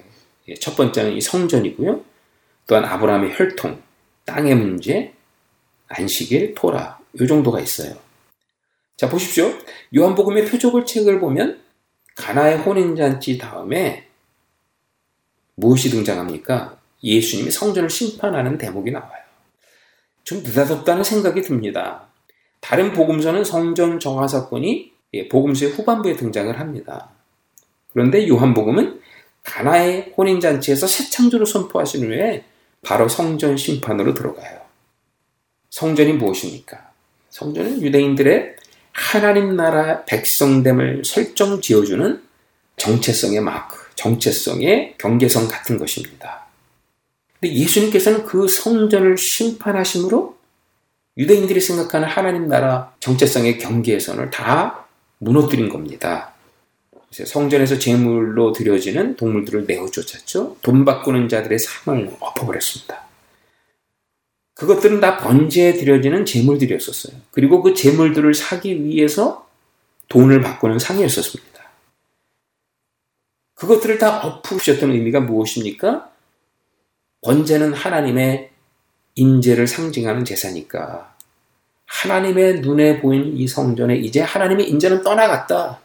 [0.49, 2.05] 예, 첫 번째는 이 성전이고요.
[2.67, 3.81] 또한 아브라함의 혈통,
[4.27, 5.15] 땅의 문제,
[5.89, 8.04] 안식일, 토라, 이 정도가 있어요.
[8.97, 9.53] 자, 보십시오.
[9.95, 11.61] 요한복음의 표적의 책을 보면
[12.17, 14.07] 가나의 혼인잔치 다음에
[15.57, 16.79] 무엇이 등장합니까?
[17.03, 19.23] 예수님이 성전을 심판하는 대목이 나와요.
[20.23, 22.07] 좀 느닷없다는 생각이 듭니다.
[22.61, 27.11] 다른 복음서는 성전 정화 사건이 예, 복음서의 후반부에 등장을 합니다.
[27.93, 29.01] 그런데 요한복음은
[29.43, 32.45] 가나의 혼인잔치에서 새 창조를 선포하신 후에
[32.83, 34.61] 바로 성전 심판으로 들어가요.
[35.71, 36.93] 성전이 무엇입니까?
[37.31, 38.57] 성전은 유대인들의
[38.95, 42.23] 하나님 나라 백성됨을 설정 지어주는
[42.77, 46.47] 정체성의 마크, 정체성의 경계선 같은 것입니다.
[47.41, 50.37] 근데 예수님께서는 그 성전을 심판하심으로
[51.17, 54.87] 유대인들이 생각하는 하나님 나라 정체성의 경계선을 다
[55.19, 56.33] 무너뜨린 겁니다.
[57.11, 60.57] 성전에서 제물로 드려지는 동물들을 내어 쫓았죠.
[60.63, 63.04] 돈 바꾸는 자들의 삶을 엎어버렸습니다.
[64.65, 67.21] 그것들은 다 번제에 드려지는 제물들이었었어요.
[67.31, 69.47] 그리고 그 제물들을 사기 위해서
[70.09, 71.55] 돈을 바꾸는 상이었었습니다.
[73.55, 76.11] 그것들을 다 엎으셨던 의미가 무엇입니까?
[77.21, 78.51] 번제는 하나님의
[79.17, 81.15] 인재를 상징하는 제사니까
[81.87, 85.81] 하나님의 눈에 보이는 이 성전에 이제 하나님의 인재는 떠나갔다.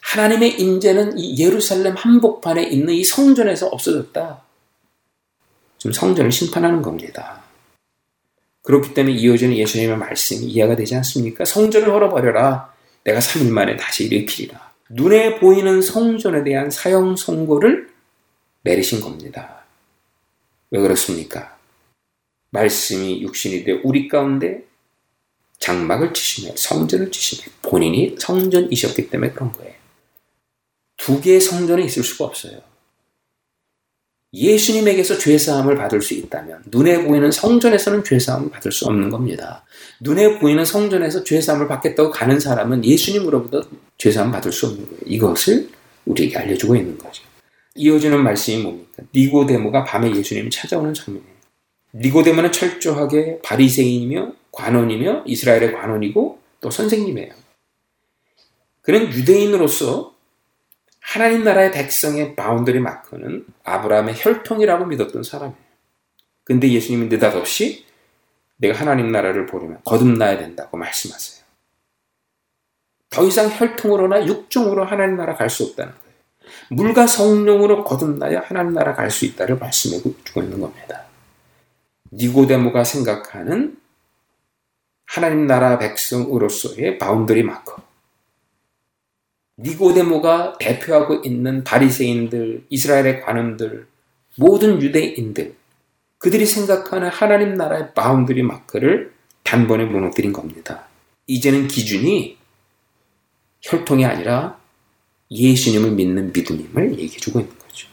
[0.00, 4.43] 하나님의 인재는 이 예루살렘 한복판에 있는 이 성전에서 없어졌다.
[5.84, 7.42] 지금 성전을 심판하는 겁니다.
[8.62, 11.44] 그렇기 때문에 이어지는 예수님의 말씀이 이해가 되지 않습니까?
[11.44, 12.72] 성전을 헐어버려라.
[13.04, 14.72] 내가 3일 만에 다시 일으키리라.
[14.88, 17.90] 눈에 보이는 성전에 대한 사형 선고를
[18.62, 19.66] 내리신 겁니다.
[20.70, 21.58] 왜 그렇습니까?
[22.48, 24.64] 말씀이 육신이 되어 우리 가운데
[25.58, 29.74] 장막을 치시며 성전을 치시며 본인이 성전이셨기 때문에 그런 거예요.
[30.96, 32.73] 두 개의 성전이 있을 수가 없어요.
[34.34, 39.64] 예수님에게서 죄사함을 받을 수 있다면 눈에 보이는 성전에서는 죄사함을 받을 수 없는 겁니다.
[40.00, 43.62] 눈에 보이는 성전에서 죄사함을 받겠다고 가는 사람은 예수님으로부터
[43.96, 45.00] 죄사함 받을 수 없는 거예요.
[45.06, 45.68] 이것을
[46.04, 47.22] 우리에게 알려주고 있는 거죠.
[47.76, 49.02] 이어지는 말씀이 뭡니까?
[49.14, 51.34] 니고데모가 밤에 예수님을 찾아오는 장면이에요.
[51.94, 57.32] 니고데모는 철저하게 바리새인이며 관원이며 이스라엘의 관원이고 또 선생님이에요.
[58.82, 60.13] 그는 유대인으로서
[61.06, 65.64] 하나님 나라의 백성의 boundary mark는 아브라함의 혈통이라고 믿었던 사람이에요.
[66.44, 67.84] 근데 예수님은 느닷없이
[68.56, 71.44] 내가 하나님 나라를 보려면 거듭나야 된다고 말씀하세요.
[73.10, 76.14] 더 이상 혈통으로나 육정으로 하나님 나라 갈 수 없다는 거예요.
[76.70, 81.04] 물과 성령으로 거듭나야 하나님 나라 갈 수 있다를 말씀해 주고 있는 겁니다.
[82.12, 83.78] 니고데모가 생각하는
[85.06, 87.82] 하나님 나라 백성으로서의 boundary marker.
[89.58, 93.86] 니고데모가 대표하고 있는 바리새인들, 이스라엘의 관원들,
[94.36, 95.54] 모든 유대인들,
[96.18, 99.12] 그들이 생각하는 하나님 나라의 boundary mark를
[99.42, 100.88] 단번에 무너뜨린 겁니다.
[101.26, 102.38] 이제는 기준이
[103.60, 104.58] 혈통이 아니라
[105.30, 107.88] 예수님을 믿는 믿음임을 얘기해주고 있는 거죠.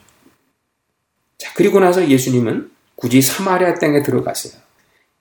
[1.37, 4.61] 자, 그리고 나서 예수님은 굳이 사마리아 땅에 들어가세요.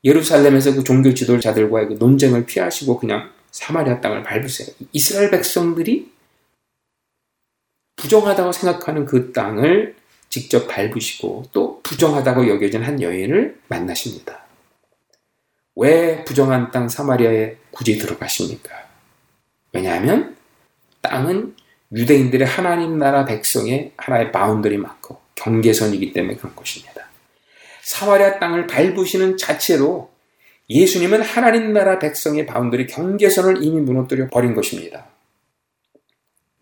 [0.04, 4.68] 예루살렘에서 그 종교 지도자들과의 그 논쟁을 피하시고 그냥 사마리아 땅을 밟으세요.
[4.92, 6.10] 이스라엘 백성들이
[8.00, 9.94] 부정하다고 생각하는 그 땅을
[10.30, 14.44] 직접 밟으시고 또 부정하다고 여겨진 한 여인을 만나십니다.
[15.76, 18.70] 왜 부정한 땅 사마리아에 굳이 들어가십니까?
[19.72, 20.36] 왜냐하면
[21.02, 21.54] 땅은
[21.92, 27.06] 유대인들의 하나님 나라 백성의 하나의 boundary marker, 경계선이기 때문에 그런 것입니다.
[27.82, 30.10] 사마리아 땅을 밟으시는 자체로
[30.70, 35.09] 예수님은 하나님 나라 백성의 boundary 경계선을 이미 무너뜨려 버린 것입니다.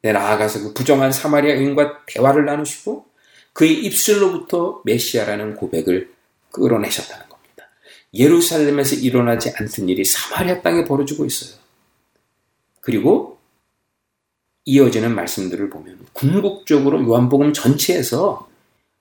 [0.09, 3.05] 내 나아가서 그 부정한 사마리아 여인과 대화를 나누시고
[3.53, 6.11] 그의 입술로부터 메시아라는 고백을
[6.51, 7.69] 끌어내셨다는 겁니다.
[8.15, 11.59] 예루살렘에서 일어나지 않던 일이 사마리아 땅에 벌어지고 있어요.
[12.81, 13.39] 그리고
[14.65, 18.49] 이어지는 말씀들을 보면 궁극적으로 요한복음 전체에서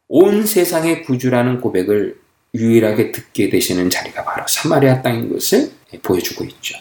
[0.09, 2.19] 온 세상의 구주라는 고백을
[2.53, 5.71] 유일하게 듣게 되시는 자리가 바로 사마리아 땅인 것을
[6.03, 6.77] 보여주고 있죠.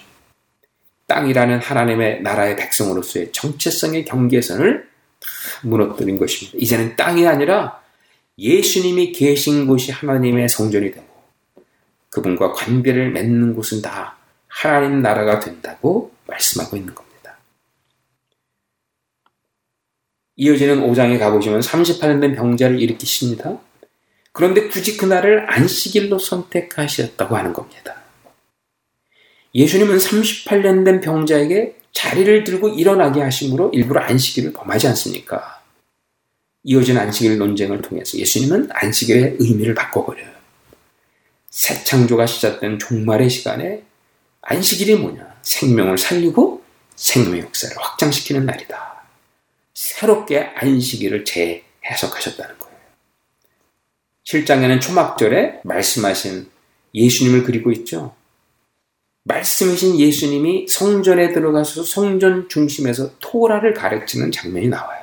[1.07, 4.89] 땅이라는 하나님의 나라의 백성으로서의 정체성의 경계선을
[5.21, 5.29] 다
[5.63, 6.59] 무너뜨린 것입니다.
[6.61, 7.81] 이제는 땅이 아니라
[8.39, 11.07] 예수님이 계신 곳이 하나님의 성전이 되고
[12.11, 14.17] 그분과 관계를 맺는 곳은 다
[14.49, 17.39] 하나님 나라가 된다고 말씀하고 있는 겁니다.
[20.37, 23.59] 이어지는 5장에 가보시면 38년 된 병자를 일으키십니다.
[24.33, 27.96] 그런데 굳이 그날을 안식일로 선택하셨다고 하는 겁니다.
[29.57, 35.63] 예수님은 38년 된 병자에게 자리를 들고 일어나게 하심으로 일부러 안식일을 범하지 않습니까?
[36.63, 40.31] 이어진 안식일 논쟁을 통해서 예수님은 안식일의 의미를 바꿔버려요.
[41.49, 43.83] 새 창조가 시작된 종말의 시간에
[44.43, 45.37] 안식일이 뭐냐?
[45.41, 46.63] 생명을 살리고
[46.97, 49.05] 생명의 역사를 확장시키는 날이다.
[49.73, 52.77] 새롭게 안식일을 재해석하셨다는 거예요.
[54.25, 56.51] 7장에는 초막절에 말씀하신
[56.93, 58.16] 예수님을 그리고 있죠.
[59.27, 65.03] 말씀이신 예수님이 성전에 들어가서 성전 중심에서 토라를 가르치는 장면이 나와요.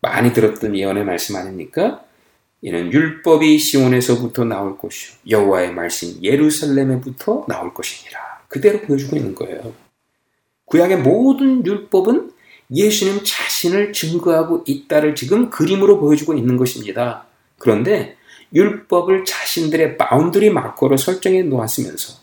[0.00, 2.02] 많이 들었던 예언의 말씀 아닙니까?
[2.62, 8.18] 이는 율법이 시온에서부터 나올 것이요 여호와의 말씀 예루살렘에부터 나올 것이니라.
[8.48, 9.74] 그대로 보여주고 있는 거예요.
[10.66, 12.32] 구약의 모든 율법은
[12.74, 17.26] 예수님 자신을 증거하고 있다를 지금 그림으로 보여주고 있는 것입니다.
[17.58, 18.16] 그런데
[18.54, 22.21] 율법을 자신들의 boundary marker로 설정해 놓았으면서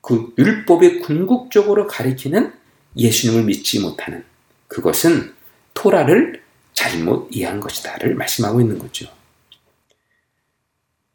[0.00, 2.52] 그 율법이 궁극적으로 가리키는
[2.96, 4.24] 예수님을 믿지 못하는
[4.68, 5.34] 그것은
[5.74, 6.42] 토라를
[6.72, 9.06] 잘못 이해한 것이다를 말씀하고 있는 거죠.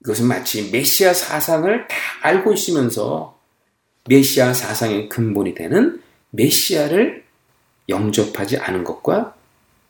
[0.01, 3.39] 이것은 마치 메시아 사상을 다 알고 있으면서
[4.10, 6.01] 메시아 사상의 근본이 되는
[6.31, 7.23] 메시아를
[7.88, 9.35] 영접하지 않은 것과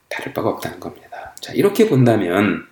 [0.10, 1.36] 다를 바가 없다는 겁니다.
[1.42, 2.66] 자, 이렇게 본다면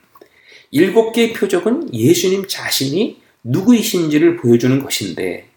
[0.70, 5.51] 일곱 개의 표적은 예수님 자신이 누구이신지를 보여주는 것인데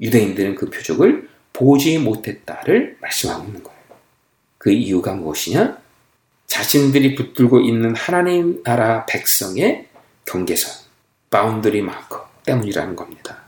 [0.00, 3.78] 유대인들은 그 표적을 보지 못했다를 말씀하고 있는 거예요.
[4.58, 5.78] 그 이유가 무엇이냐?
[6.46, 9.88] 자신들이 붙들고 있는 하나님 나라 백성의
[10.24, 10.72] 경계선,
[11.30, 13.42] boundary marker 때문이라는 겁니다.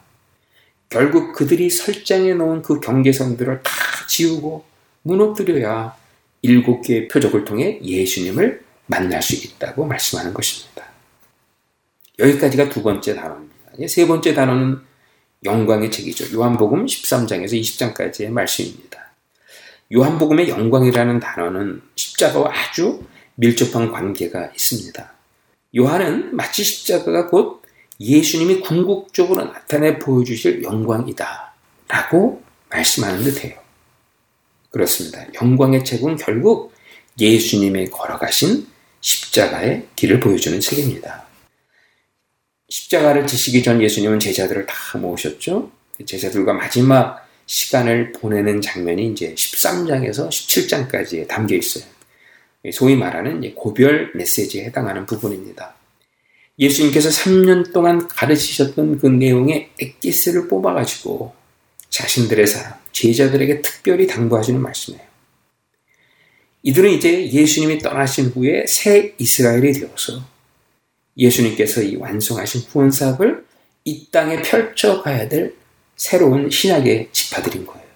[0.89, 3.73] 결국 그들이 설정해 놓은 그 경계선들을 다
[4.09, 4.65] 지우고
[5.03, 5.97] 무너뜨려야
[6.43, 10.85] 일곱 개의 표적을 통해 예수님을 만날 수 있다고 말씀하는 것입니다.
[12.19, 13.55] 여기까지가 두 번째 단어입니다.
[13.87, 14.88] 세 번째 단어는
[15.45, 16.37] 영광의 책이죠.
[16.37, 19.13] 요한복음 13장에서 20장까지의 말씀입니다.
[19.95, 23.03] 요한복음의 영광이라는 단어는 십자가와 아주
[23.37, 25.13] 밀접한 관계가 있습니다.
[25.77, 27.63] 요한은 마치 십자가가 곧
[28.01, 31.53] 예수님이 궁극적으로 나타내 보여주실 영광이다.
[31.89, 33.57] 라고 말씀하는 듯해요.
[34.71, 35.25] 그렇습니다.
[35.41, 36.73] 영광의 책은 결국
[37.19, 38.67] 예수님의 걸어가신
[39.01, 41.28] 십자가의 길을 보여주는 책입니다.
[42.69, 45.71] 십자가를 지시기 전 예수님은 제자들을 다 모으셨죠.
[46.05, 51.85] 제자들과 마지막 시간을 보내는 장면이 이제 13장에서 17장까지에 담겨 있어요.
[52.73, 55.75] 소위 말하는 고별 메시지에 해당하는 부분입니다.
[56.59, 61.33] 예수님께서 3년 동안 가르치셨던 그 내용의 엑기스를 뽑아가지고
[61.89, 65.09] 자신들의 사람, 제자들에게 특별히 당부하시는 말씀이에요.
[66.65, 70.23] 이들은 이제 예수님이 떠나신 후에 새 이스라엘이 되어서
[71.19, 73.45] 예수님께서 이 완성하신 구원 사업을
[73.85, 75.55] 이 땅에 펼쳐가야 될
[75.97, 77.89] 새로운 신약의 지파들인 거예요.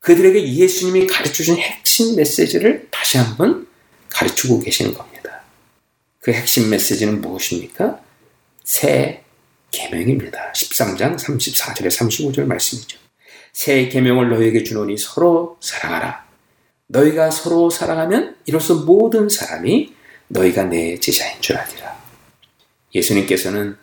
[0.00, 3.66] 그들에게 예수님이 가르쳐준 핵심 메시지를 다시 한번
[4.10, 5.42] 가르치고 계시는 겁니다.
[6.20, 8.00] 그 핵심 메시지는 무엇입니까?
[8.62, 9.22] 새
[9.70, 10.52] 계명입니다.
[10.54, 12.98] 13장 34절에 35절 말씀이죠.
[13.52, 16.24] 새 계명을 너희에게 주노니 서로 사랑하라.
[16.86, 19.94] 너희가 서로 사랑하면 이로써 모든 사람이
[20.28, 22.03] 너희가 내 제자인 줄 아리라.
[22.94, 23.76] 예수님께서는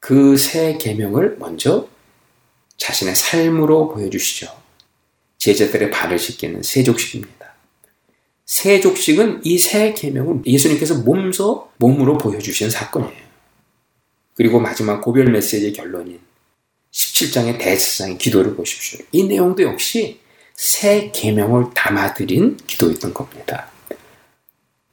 [0.00, 1.88] 그 새 계명을 먼저
[2.76, 4.46] 자신의 삶으로 보여주시죠.
[5.38, 7.54] 제자들의 발을 씻기는 세족식입니다.
[8.46, 13.28] 세족식은 이 새 계명을 예수님께서 몸소 몸으로 보여주신 사건이에요.
[14.34, 16.20] 그리고 마지막 고별 메시지의 결론인
[16.92, 19.04] 17장의 대제사장의 기도를 보십시오.
[19.12, 20.20] 이 내용도 역시
[20.54, 23.70] 새 계명을 담아드린 기도였던 겁니다.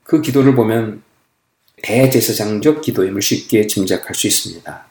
[0.03, 1.01] 그 기도를 보면
[1.81, 4.87] 대제사장적 기도임을 쉽게 짐작할 수 있습니다.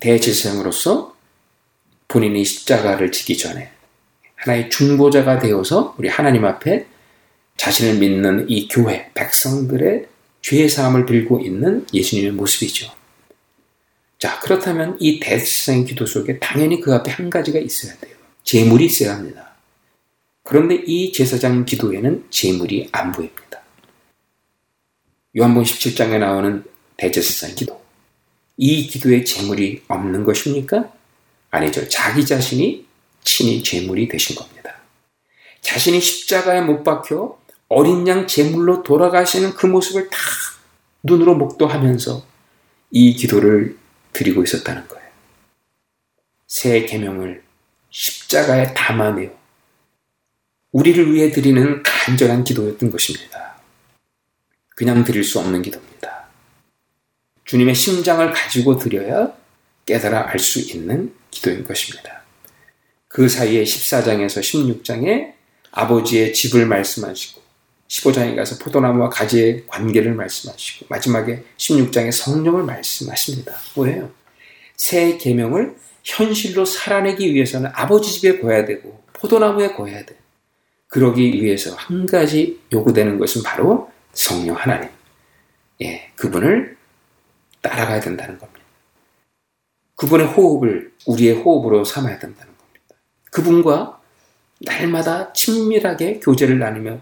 [0.00, 1.14] 대제사장으로서
[2.08, 3.70] 본인이 십자가를 지기 전에
[4.36, 6.86] 하나의 중보자가 되어서 우리 하나님 앞에
[7.56, 10.06] 자신을 믿는 이 교회, 백성들의
[10.40, 12.90] 죄의 사함을 빌고 있는 예수님의 모습이죠.
[14.18, 18.16] 자, 그렇다면 이 대제사장 기도 속에 당연히 그 앞에 한 가지가 있어야 돼요.
[18.44, 19.54] 재물이 있어야 합니다.
[20.42, 23.49] 그런데 이 제사장 기도에는 재물이 안 보입니다.
[25.36, 26.64] 요한복 17장에 나오는
[26.96, 27.80] 대제사장 기도.
[28.56, 30.92] 이 기도에 재물이 없는 것입니까?
[31.50, 31.88] 아니죠.
[31.88, 32.86] 자기 자신이
[33.22, 34.74] 친히 제물이 되신 겁니다.
[35.60, 37.38] 자신이 십자가에 못 박혀
[37.68, 40.18] 어린 양 제물로 돌아가시는 그 모습을 다
[41.02, 42.26] 눈으로 목도하면서
[42.90, 43.78] 이 기도를
[44.12, 45.04] 드리고 있었다는 거예요.
[46.46, 47.42] 새 계명을
[47.90, 49.30] 십자가에 담아내어
[50.72, 53.49] 우리를 위해 드리는 간절한 기도였던 것입니다.
[54.80, 56.24] 그냥 드릴 수 없는 기도입니다.
[57.44, 59.30] 주님의 심장을 가지고 드려야
[59.84, 62.22] 깨달아 알 수 있는 기도인 것입니다.
[63.06, 65.34] 그 사이에 14장에서 16장에
[65.70, 67.42] 아버지의 집을 말씀하시고
[67.88, 73.54] 15장에 가서 포도나무와 가지의 관계를 말씀하시고 마지막에 16장에 성령을 말씀하십니다.
[73.74, 74.10] 뭐예요?
[74.78, 80.16] 새 계명을 현실로 살아내기 위해서는 아버지 집에 거야 되고 포도나무에 거야 돼.
[80.88, 84.88] 그러기 위해서 한 가지 요구되는 것은 바로 성령 하나님.
[85.82, 86.76] 예, 그분을
[87.62, 88.60] 따라가야 된다는 겁니다.
[89.96, 92.96] 그분의 호흡을 우리의 호흡으로 삼아야 된다는 겁니다.
[93.30, 94.00] 그분과
[94.60, 97.00] 날마다 친밀하게 교제를 나누며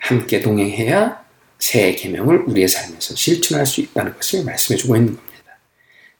[0.00, 1.24] 함께 동행해야
[1.58, 5.58] 새 계명을 우리의 삶에서 실천할 수 있다는 것을 말씀해 주고 있는 겁니다.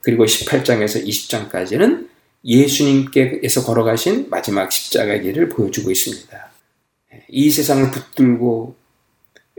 [0.01, 2.09] 그리고 18장에서 20장까지는
[2.45, 6.51] 예수님께서 걸어가신 마지막 십자가 길을 보여주고 있습니다.
[7.29, 8.77] 이 세상을 붙들고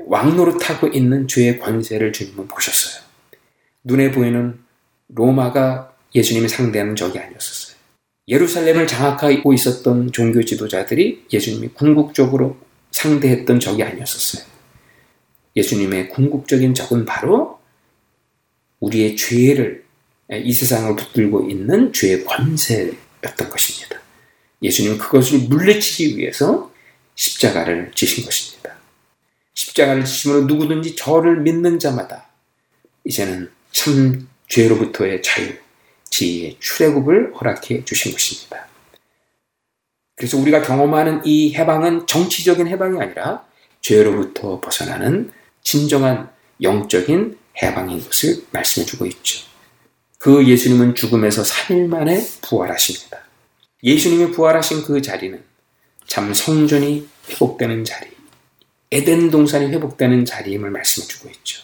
[0.07, 3.03] 왕노릇하고 있는 죄의 권세를 주님은 보셨어요.
[3.83, 4.59] 눈에 보이는
[5.09, 7.75] 로마가 예수님이 상대하는 적이 아니었었어요.
[8.27, 12.57] 예루살렘을 장악하고 있었던 종교 지도자들이 예수님이 궁극적으로
[12.91, 14.45] 상대했던 적이 아니었었어요.
[15.55, 17.59] 예수님의 궁극적인 적은 바로
[18.79, 19.85] 우리의 죄를
[20.31, 23.99] 이 세상을 붙들고 있는 죄의 권세였던 것입니다.
[24.61, 26.71] 예수님은 그것을 물리치기 위해서
[27.13, 28.74] 십자가를 지신 것입니다.
[29.55, 32.27] 십자가를 지심으로 누구든지 저를 믿는 자마다
[33.03, 35.53] 이제는 참 죄로부터의 자유,
[36.09, 38.67] 지혜의 출애굽을 허락해 주신 것입니다.
[40.15, 43.45] 그래서 우리가 경험하는 이 해방은 정치적인 해방이 아니라
[43.81, 46.29] 죄로부터 벗어나는 진정한
[46.61, 49.45] 영적인 해방인 것을 말씀해 주고 있죠.
[50.19, 53.19] 그 예수님은 죽음에서 3일 만에 부활하십니다.
[53.83, 55.43] 예수님이 부활하신 그 자리는
[56.07, 58.14] 참 성전이 회복되는 자리,
[58.91, 61.63] 에덴 동산이 회복되는 자리임을 말씀해 주고 있죠.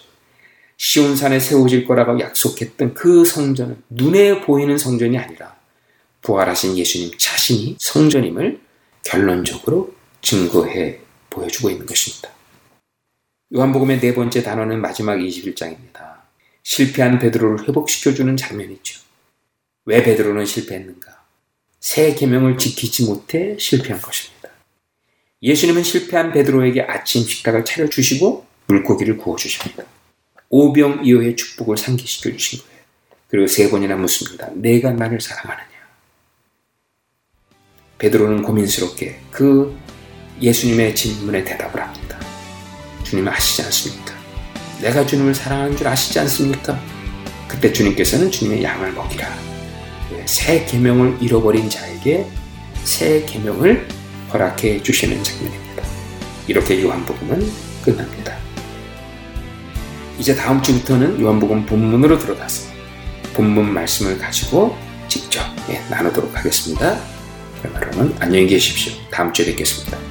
[0.77, 5.55] 시온산에 세워질 거라고 약속했던 그 성전은 눈에 보이는 성전이 아니라
[6.21, 8.59] 부활하신 예수님 자신이 성전임을
[9.03, 10.99] 결론적으로 증거해
[11.29, 12.29] 보여주고 있는 것입니다.
[13.53, 16.21] 요한복음의 네 번째 단어는 마지막 21장입니다.
[16.63, 19.01] 실패한 베드로를 회복시켜주는 장면이죠.
[19.85, 21.21] 왜 베드로는 실패했는가?
[21.79, 24.40] 새 계명을 지키지 못해 실패한 것입니다.
[25.43, 29.83] 예수님은 실패한 베드로에게 아침 식탁을 차려주시고 물고기를 구워주십니다.
[30.49, 32.81] 오병 이어의 축복을 상기시켜 주신 거예요.
[33.27, 34.49] 그리고 세 번이나 묻습니다.
[34.53, 35.69] 내가 나를 사랑하느냐?
[37.97, 39.77] 베드로는 고민스럽게 그
[40.41, 42.19] 예수님의 질문에 대답을 합니다.
[43.03, 44.13] 주님 아시지 않습니까?
[44.81, 46.79] 내가 주님을 사랑하는 줄 아시지 않습니까?
[47.47, 49.27] 그때 주님께서는 주님의 양을 먹이라.
[50.25, 52.27] 새 계명을 잃어버린 자에게
[52.83, 54.00] 새 계명을
[54.33, 55.83] 허락해 주시는 장면입니다.
[56.47, 57.51] 이렇게 요한복음은
[57.83, 58.37] 끝납니다.
[60.17, 62.69] 이제 다음 주부터는 요한복음 본문으로 들어가서
[63.33, 64.77] 본문 말씀을 가지고
[65.07, 66.99] 직접 예, 나누도록 하겠습니다.
[67.61, 68.93] 그러면 안녕히 계십시오.
[69.09, 70.10] 다음 주에 뵙겠습니다.